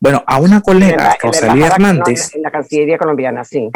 Bueno, 0.00 0.24
a 0.26 0.38
una 0.38 0.60
colega, 0.60 1.16
Rosalía 1.20 1.68
Hernández. 1.68 2.34
En 2.34 2.42
la 2.42 2.50
Cancillería 2.50 2.98
colombiana, 2.98 3.44
sí. 3.44 3.70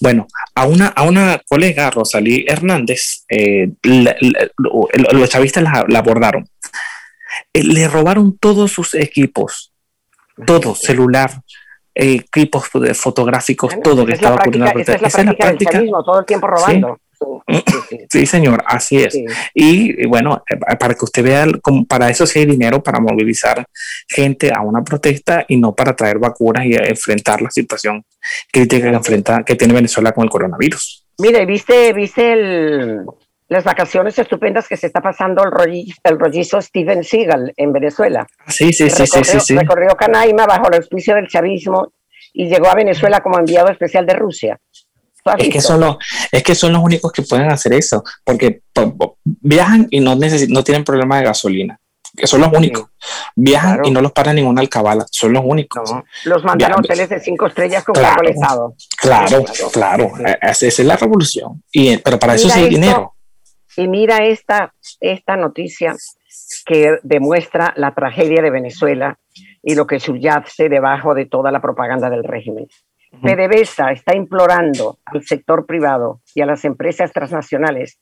Bueno, 0.00 0.26
a 0.54 0.66
una, 0.66 0.88
a 0.88 1.02
una 1.02 1.40
colega, 1.46 1.90
Rosalía 1.90 2.44
Hernández, 2.46 3.24
eh, 3.28 3.72
los 3.82 5.28
chavistas 5.28 5.62
la, 5.62 5.98
abordaron. 5.98 6.48
Eh, 7.52 7.62
le 7.62 7.88
robaron 7.88 8.38
todos 8.38 8.72
sus 8.72 8.94
equipos, 8.94 9.72
todo, 10.46 10.74
celular, 10.74 11.30
equipos 11.94 12.68
fotográficos, 12.94 13.74
todo 13.82 14.06
que 14.06 14.14
estaba 14.14 14.36
ocurriendo. 14.36 14.70
Esa 14.80 14.94
es 14.94 15.26
la 15.26 15.34
práctica, 15.34 15.82
todo 16.04 16.20
el 16.20 16.26
tiempo 16.26 16.46
robando. 16.46 16.98
Sí, 18.10 18.26
señor, 18.26 18.62
así 18.66 18.96
es. 18.98 19.16
Y, 19.54 20.06
bueno, 20.06 20.42
eh, 20.48 20.76
para 20.76 20.94
que 20.94 21.04
usted 21.04 21.22
vea, 21.22 21.46
para 21.88 22.10
eso 22.10 22.26
sí 22.26 22.40
hay 22.40 22.46
dinero 22.46 22.82
para 22.82 23.00
movilizar 23.00 23.64
gente 24.08 24.52
a 24.54 24.60
una 24.62 24.82
protesta 24.82 25.44
y 25.48 25.56
no 25.56 25.74
para 25.74 25.94
traer 25.94 26.18
vacunas 26.18 26.64
y 26.66 26.74
enfrentar 26.74 27.42
la 27.42 27.50
situación 27.50 28.04
crítica 28.52 28.90
que, 28.90 28.96
enfrenta, 28.96 29.42
que 29.42 29.54
tiene 29.54 29.74
Venezuela 29.74 30.12
con 30.12 30.24
el 30.24 30.30
coronavirus. 30.30 31.06
Mire, 31.18 31.46
¿viste, 31.46 31.92
viste 31.92 33.04
las 33.48 33.64
vacaciones 33.64 34.18
estupendas 34.18 34.66
que 34.66 34.76
se 34.76 34.86
está 34.86 35.00
pasando 35.00 35.44
el, 35.44 35.50
rollizo, 35.50 36.00
el 36.04 36.18
rollizo 36.18 36.60
Steven 36.60 37.04
Seagal 37.04 37.52
en 37.56 37.72
Venezuela? 37.72 38.26
Sí, 38.48 38.72
sí, 38.72 38.90
sí, 38.90 39.06
sí, 39.06 39.40
sí, 39.40 39.56
Recorrió 39.56 39.90
Canaima 39.96 40.46
bajo 40.46 40.68
el 40.68 40.76
auspicio 40.76 41.14
del 41.14 41.28
chavismo 41.28 41.92
y 42.32 42.48
llegó 42.48 42.68
a 42.68 42.74
Venezuela 42.74 43.20
como 43.20 43.38
enviado 43.38 43.68
especial 43.68 44.06
de 44.06 44.14
Rusia. 44.14 44.58
Es 45.38 45.48
que, 45.48 45.60
son 45.60 45.80
los, 45.80 45.96
es 46.30 46.42
que 46.42 46.54
son 46.54 46.72
los 46.72 46.82
únicos 46.82 47.10
que 47.10 47.22
pueden 47.22 47.50
hacer 47.50 47.72
eso, 47.72 48.04
porque 48.24 48.60
viajan 49.24 49.86
y 49.90 50.00
no, 50.00 50.14
no 50.14 50.64
tienen 50.64 50.84
problema 50.84 51.18
de 51.18 51.24
gasolina. 51.24 51.80
Que 52.16 52.26
son 52.28 52.42
los 52.42 52.52
únicos. 52.52 52.86
Viajan 53.34 53.84
y 53.84 53.90
no 53.90 54.00
los 54.00 54.12
para 54.12 54.32
ninguna 54.32 54.60
alcabala, 54.60 55.04
son 55.10 55.32
los 55.32 55.42
únicos. 55.44 55.90
Los 56.24 56.44
mandan 56.44 56.72
a 56.72 56.76
hoteles 56.76 57.08
de 57.08 57.20
cinco 57.20 57.46
estrellas 57.46 57.82
con 57.82 57.94
claro, 57.94 58.74
Claro, 58.96 59.44
claro, 59.72 60.12
e, 60.24 60.38
Esa 60.42 60.66
es 60.66 60.78
la 60.80 60.96
revolución. 60.96 61.62
Y, 61.72 61.96
pero 61.98 62.18
para 62.18 62.34
eso 62.34 62.48
sí 62.48 62.60
hay 62.60 62.68
dinero. 62.68 63.14
Y 63.76 63.88
mira 63.88 64.18
esta, 64.18 64.72
esta 65.00 65.36
noticia 65.36 65.96
que 66.64 66.98
demuestra 67.02 67.72
la 67.76 67.94
tragedia 67.94 68.42
de 68.42 68.50
Venezuela 68.50 69.18
y 69.62 69.74
lo 69.74 69.86
que 69.86 69.98
subyace 69.98 70.68
debajo 70.68 71.14
de 71.14 71.26
toda 71.26 71.50
la 71.50 71.60
propaganda 71.60 72.10
del 72.10 72.22
régimen. 72.22 72.68
PDVSA 73.22 73.92
está 73.92 74.14
implorando 74.16 74.98
al 75.04 75.22
sector 75.22 75.66
privado 75.66 76.20
y 76.34 76.42
a 76.42 76.46
las 76.46 76.64
empresas 76.64 77.12
transnacionales 77.12 77.98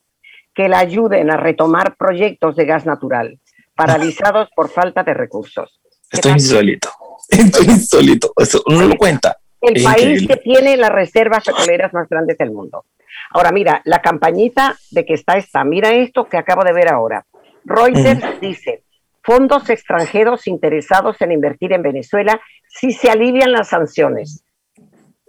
que 0.55 0.69
la 0.69 0.79
ayuden 0.79 1.31
a 1.31 1.37
retomar 1.37 1.97
proyectos 1.97 2.57
de 2.57 2.65
gas 2.67 2.87
natural 2.87 3.39
paralizados 3.75 4.49
por 4.55 4.69
falta 4.69 5.03
de 5.03 5.15
recursos. 5.15 5.81
Esto 6.11 6.29
es 6.29 6.35
insólito. 6.35 6.91
Esto 7.29 7.61
es 7.63 7.69
insólito. 7.69 8.33
Eso 8.37 8.63
uno 8.67 8.87
lo 8.87 8.97
cuenta. 8.97 9.39
El 9.61 9.83
país 9.83 10.27
que 10.27 10.37
tiene 10.37 10.77
las 10.77 10.91
reservas 10.91 11.45
petroleras 11.45 11.93
más 11.95 12.09
grandes 12.09 12.37
del 12.37 12.51
mundo. 12.51 12.85
Ahora, 13.31 13.53
mira, 13.53 13.81
la 13.85 14.03
campañita 14.03 14.77
de 14.91 15.05
que 15.05 15.15
está 15.15 15.37
esta. 15.37 15.65
Mira 15.65 15.93
esto 15.93 16.27
que 16.27 16.37
acabo 16.37 16.65
de 16.65 16.73
ver 16.73 16.89
ahora. 16.89 17.25
Reuters 17.65 18.41
dice, 18.41 18.83
fondos 19.23 19.71
extranjeros 19.71 20.49
interesados 20.49 21.21
en 21.21 21.33
invertir 21.33 21.73
en 21.73 21.83
Venezuela 21.83 22.41
si 22.69 22.93
se 22.93 23.09
alivian 23.09 23.53
las 23.53 23.69
sanciones. 23.69 24.45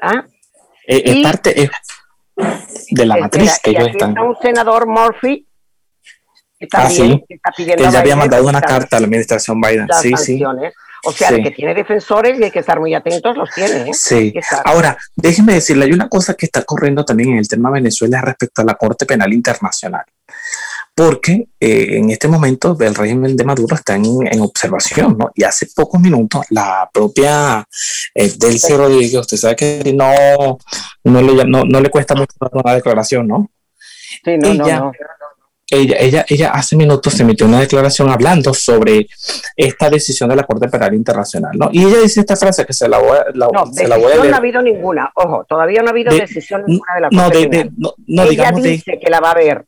¿Ah? 0.04 0.26
Eh, 0.86 1.02
es 1.06 1.24
parte 1.24 1.70
de 2.90 3.06
la 3.06 3.18
matriz 3.18 3.60
que 3.64 3.72
ellos 3.72 3.88
están. 3.88 4.10
Está 4.10 4.24
un 4.24 4.36
senador 4.42 4.86
Murphy 4.86 5.48
que 6.60 6.68
ah, 6.74 6.90
sí. 6.90 7.24
está 7.28 7.52
pidiendo. 7.56 7.90
ya 7.90 8.00
había 8.00 8.16
mandado 8.16 8.48
una 8.48 8.62
carta 8.62 8.98
a 8.98 9.00
la 9.00 9.06
administración 9.06 9.60
Biden. 9.60 9.88
Sí, 10.02 10.14
sí. 10.18 10.44
O 11.06 11.12
sea, 11.12 11.32
que 11.32 11.52
tiene 11.52 11.74
defensores 11.74 12.40
y 12.40 12.44
hay 12.44 12.52
que 12.52 12.60
estar 12.60 12.80
muy 12.80 12.94
atentos, 12.94 13.36
los 13.36 13.50
tiene. 13.52 13.90
¿eh? 13.90 13.94
Sí. 13.94 14.34
Ahora, 14.64 14.98
déjeme 15.16 15.54
decirle, 15.54 15.86
hay 15.86 15.92
una 15.92 16.08
cosa 16.08 16.34
que 16.34 16.46
está 16.46 16.64
corriendo 16.64 17.04
también 17.04 17.32
en 17.32 17.38
el 17.40 17.48
tema 17.48 17.70
Venezuela 17.70 18.22
respecto 18.22 18.62
a 18.62 18.66
la 18.66 18.76
Corte 18.76 19.06
Penal 19.06 19.34
Internacional. 19.34 20.06
Porque 20.96 21.48
eh, 21.60 21.98
en 21.98 22.12
este 22.12 22.28
momento 22.28 22.78
el 22.80 22.94
régimen 22.94 23.36
de 23.36 23.44
Maduro 23.44 23.76
está 23.76 23.96
en, 23.96 24.42
observación, 24.42 25.18
¿no? 25.18 25.32
Y 25.34 25.44
hace 25.44 25.68
pocos 25.76 26.00
minutos 26.00 26.46
la 26.52 26.88
propia 26.94 27.68
eh, 28.14 28.32
Delcy 28.38 28.74
Rodríguez, 28.74 29.16
usted 29.16 29.38
sabe 29.38 29.56
que 29.56 29.94
no, 29.94 30.60
no, 31.04 31.22
le, 31.22 31.46
no, 31.46 31.64
le 31.64 31.90
cuesta 31.90 32.14
mucho 32.14 32.34
una 32.52 32.76
declaración, 32.76 33.28
¿no? 33.28 33.50
Sí, 34.24 34.38
no, 34.38 34.54
no, 34.54 34.68
no 34.68 34.92
ella, 35.70 35.96
ella, 36.00 36.26
ella 36.28 36.52
hace 36.52 36.76
minutos 36.76 37.20
emitió 37.20 37.46
una 37.46 37.60
declaración 37.60 38.10
hablando 38.10 38.54
sobre 38.54 39.08
esta 39.56 39.90
decisión 39.90 40.30
de 40.30 40.36
la 40.36 40.44
Corte 40.44 40.68
Penal 40.68 40.94
Internacional, 40.94 41.52
¿no? 41.56 41.70
Y 41.72 41.84
ella 41.84 42.02
dice 42.02 42.20
esta 42.20 42.36
frase 42.36 42.66
que 42.66 42.74
se 42.74 42.88
la 42.88 43.00
voy, 43.00 43.18
la, 43.34 43.48
no, 43.52 43.66
se 43.72 43.88
la 43.88 43.98
voy 43.98 44.12
a 44.12 44.16
leer. 44.16 44.30
no 44.30 44.36
ha 44.36 44.40
habido 44.40 44.62
ninguna, 44.62 45.12
ojo, 45.16 45.46
todavía 45.46 45.82
no 45.82 45.88
ha 45.88 45.92
habido 45.92 46.14
decisión 46.14 46.64
ninguna 46.68 46.96
de 46.96 47.02
la 47.02 47.10
Corte 47.10 47.44
no, 47.44 47.50
Penal. 47.50 47.72
no, 47.78 47.94
no, 48.08 48.24
ella 48.24 48.52
dice 48.52 49.00
que 49.00 49.10
la 49.10 49.20
va 49.20 49.32
a 49.32 49.36
ver, 49.36 49.66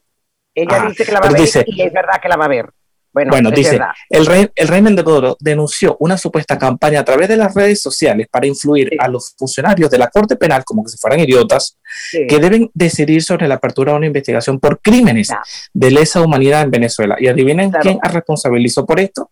ella 0.56 0.84
ah, 0.84 0.88
dice 0.88 1.06
que 1.06 1.12
la 1.12 1.20
va 1.20 1.28
a 1.28 1.32
ver 1.32 1.66
y 1.68 1.82
es 1.82 1.94
verdad 1.94 2.22
que 2.22 2.30
la 2.30 2.38
va 2.38 2.46
a 2.46 2.50
ver. 2.50 2.70
Bueno, 3.14 3.50
dice, 3.50 3.80
el, 4.10 4.26
rey, 4.26 4.50
el 4.56 4.68
régimen 4.68 4.94
de 4.94 5.02
Maduro 5.02 5.38
denunció 5.40 5.96
una 6.02 6.18
supuesta 6.18 6.60
campaña 6.60 7.00
a 7.00 7.06
través 7.06 7.30
de 7.30 7.38
las 7.38 7.54
redes 7.56 7.82
sociales 7.82 8.28
para 8.30 8.46
influir 8.46 8.90
a 9.00 9.08
los 9.08 9.34
funcionarios 9.38 9.90
de 9.90 9.98
la 9.98 10.10
Corte 10.10 10.36
Penal 10.36 10.66
como 10.66 10.84
que 10.84 10.90
si 10.90 10.98
fueran 10.98 11.22
idiotas, 11.22 11.80
que 12.12 12.40
deben 12.40 12.70
decidir 12.74 13.24
sobre 13.24 13.48
la 13.48 13.56
apertura 13.56 13.94
de 13.94 14.00
una 14.00 14.08
investigación 14.08 14.60
por 14.60 14.82
crímenes 14.82 15.30
de 15.74 15.92
lesa 15.92 16.22
humanidad 16.22 16.64
en 16.64 16.72
Venezuela. 16.72 17.16
Y 17.18 17.28
adivinen 17.28 17.72
quién 17.72 18.00
responsabilizó 18.04 18.86
por 18.86 19.00
esto. 19.00 19.32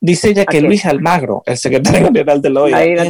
Dice 0.00 0.28
ella 0.28 0.44
que 0.44 0.60
Luis 0.60 0.86
Almagro, 0.86 1.42
el 1.46 1.56
secretario 1.56 2.06
general 2.06 2.40
de 2.40 2.50
la 2.50 2.62
OEA, 2.62 3.08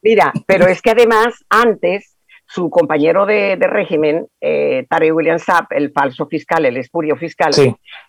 Mira, 0.00 0.32
pero 0.46 0.66
es 0.66 0.80
que 0.80 0.90
además 0.90 1.34
antes 1.50 2.11
su 2.52 2.68
compañero 2.68 3.24
de, 3.24 3.56
régimen, 3.56 4.26
eh, 4.38 4.84
Tarek 4.88 5.14
William 5.14 5.38
Saab, 5.38 5.68
el 5.70 5.90
falso 5.90 6.26
fiscal, 6.26 6.66
el 6.66 6.76
espurio 6.76 7.16
fiscal, 7.16 7.50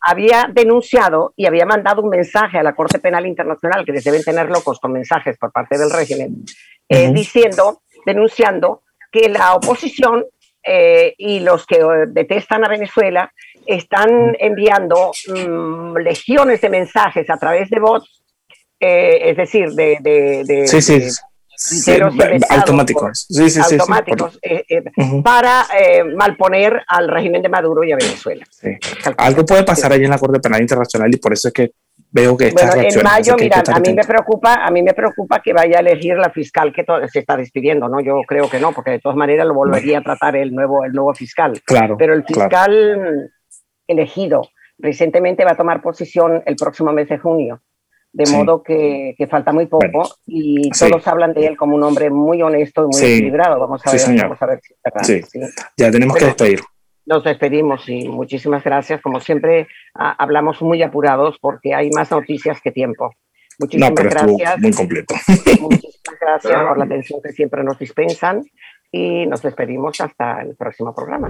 había 0.01 0.49
denunciado 0.53 1.33
y 1.37 1.45
había 1.45 1.65
mandado 1.65 2.01
un 2.01 2.09
mensaje 2.09 2.57
a 2.57 2.63
la 2.63 2.75
Corte 2.75 2.99
Penal 2.99 3.25
Internacional, 3.25 3.85
que 3.85 3.93
les 3.93 4.03
deben 4.03 4.21
tener 4.21 4.49
locos 4.49 4.81
con 4.81 4.91
mensajes 4.91 5.37
por 5.37 5.53
parte 5.53 5.77
del 5.77 5.89
régimen, 5.89 6.43
eh, 6.89 7.13
diciendo, 7.13 7.83
denunciando 8.05 8.83
que 9.09 9.29
la 9.29 9.53
oposición 9.53 10.25
eh, 10.61 11.13
y 11.17 11.39
los 11.39 11.65
que 11.65 11.79
detestan 12.07 12.65
a 12.65 12.69
Venezuela 12.69 13.31
están 13.65 14.35
enviando 14.39 15.13
mm, 15.27 15.97
legiones 15.99 16.59
de 16.59 16.69
mensajes 16.69 17.29
a 17.29 17.37
través 17.37 17.69
de 17.69 17.79
bots, 17.79 18.23
es 18.77 19.37
decir, 19.37 19.69
de, 19.69 19.99
de, 20.01 20.67
sí, 20.67 20.81
sí 20.81 20.99
automáticos, 22.49 23.27
automáticos 23.69 24.39
eh, 24.41 24.63
eh, 24.67 24.83
para 25.23 25.65
eh, 25.79 26.03
malponer 26.03 26.81
al 26.87 27.07
régimen 27.07 27.41
de 27.41 27.49
Maduro 27.49 27.83
y 27.83 27.91
a 27.91 27.95
Venezuela. 27.95 28.45
Algo 29.17 29.45
puede 29.45 29.63
pasar 29.63 29.91
ahí 29.91 30.03
en 30.03 30.09
la 30.09 30.17
Corte 30.17 30.39
Penal 30.39 30.61
Internacional 30.61 31.13
y 31.13 31.17
por 31.17 31.33
eso 31.33 31.49
es 31.49 31.53
que 31.53 31.71
veo 32.11 32.37
que 32.37 32.51
bueno, 32.51 32.73
en 32.75 33.03
mayo, 33.03 33.35
mira, 33.39 33.63
a 33.65 33.79
mí 33.79 33.93
me 33.93 34.03
preocupa, 34.03 34.65
a 34.65 34.71
mí 34.71 34.83
me 34.83 34.93
preocupa 34.93 35.41
que 35.41 35.53
vaya 35.53 35.77
a 35.77 35.79
elegir 35.79 36.15
la 36.15 36.29
fiscal 36.29 36.73
que 36.73 36.85
se 37.11 37.19
está 37.19 37.37
despidiendo, 37.37 37.87
¿no? 37.89 38.01
Yo 38.01 38.21
creo 38.27 38.49
que 38.49 38.59
no, 38.59 38.71
porque 38.71 38.91
de 38.91 38.99
todas 38.99 39.17
maneras 39.17 39.47
lo 39.47 39.53
volvería 39.53 39.99
a 39.99 40.01
tratar 40.01 40.35
el 40.35 40.53
nuevo, 40.53 40.83
el 40.85 40.91
nuevo 40.91 41.13
fiscal. 41.13 41.61
Claro. 41.65 41.97
Pero 41.97 42.13
el 42.13 42.23
fiscal 42.23 43.31
elegido 43.87 44.49
recientemente 44.77 45.45
va 45.45 45.51
a 45.51 45.57
tomar 45.57 45.81
posición 45.81 46.43
el 46.45 46.55
próximo 46.55 46.91
mes 46.91 47.09
de 47.09 47.17
junio 47.17 47.61
de 48.13 48.31
modo 48.31 48.61
que, 48.61 49.15
falta 49.29 49.51
muy 49.51 49.65
poco 49.65 50.07
y 50.25 50.69
todos 50.69 51.07
hablan 51.07 51.33
de 51.33 51.47
él 51.47 51.57
como 51.57 51.75
un 51.75 51.83
hombre 51.83 52.09
muy 52.09 52.41
honesto 52.41 52.83
y 52.83 52.95
muy 52.95 53.11
equilibrado. 53.11 53.59
Vamos 53.59 53.81
a, 53.85 53.91
ver, 53.91 54.01
vamos 54.21 54.41
a 54.41 54.45
ver 54.45 54.61
si 54.61 54.73
es 54.73 54.79
verdad. 54.83 55.51
Ya 55.75 55.91
tenemos 55.91 56.15
que 56.15 56.25
despedir. 56.25 56.59
Nos 57.05 57.23
despedimos 57.23 57.89
y 57.89 58.07
muchísimas 58.07 58.63
gracias. 58.63 59.01
Como 59.01 59.19
siempre, 59.19 59.67
hablamos 59.93 60.61
muy 60.61 60.81
apurados 60.83 61.37
porque 61.41 61.73
hay 61.73 61.89
más 61.89 62.11
noticias 62.11 62.61
que 62.61 62.71
tiempo. 62.71 63.11
Muchísimas 63.59 63.93
gracias. 63.93 64.59
Muy 64.59 64.71
completo. 64.71 65.15
Muchísimas 65.59 66.19
gracias 66.21 66.63
por 66.67 66.77
la 66.77 66.85
atención 66.85 67.19
que 67.21 67.31
siempre 67.31 67.63
nos 67.63 67.79
dispensan 67.79 68.43
y 68.91 69.25
nos 69.25 69.41
despedimos 69.41 69.99
hasta 69.99 70.41
el 70.43 70.55
próximo 70.55 70.93
programa. 70.93 71.29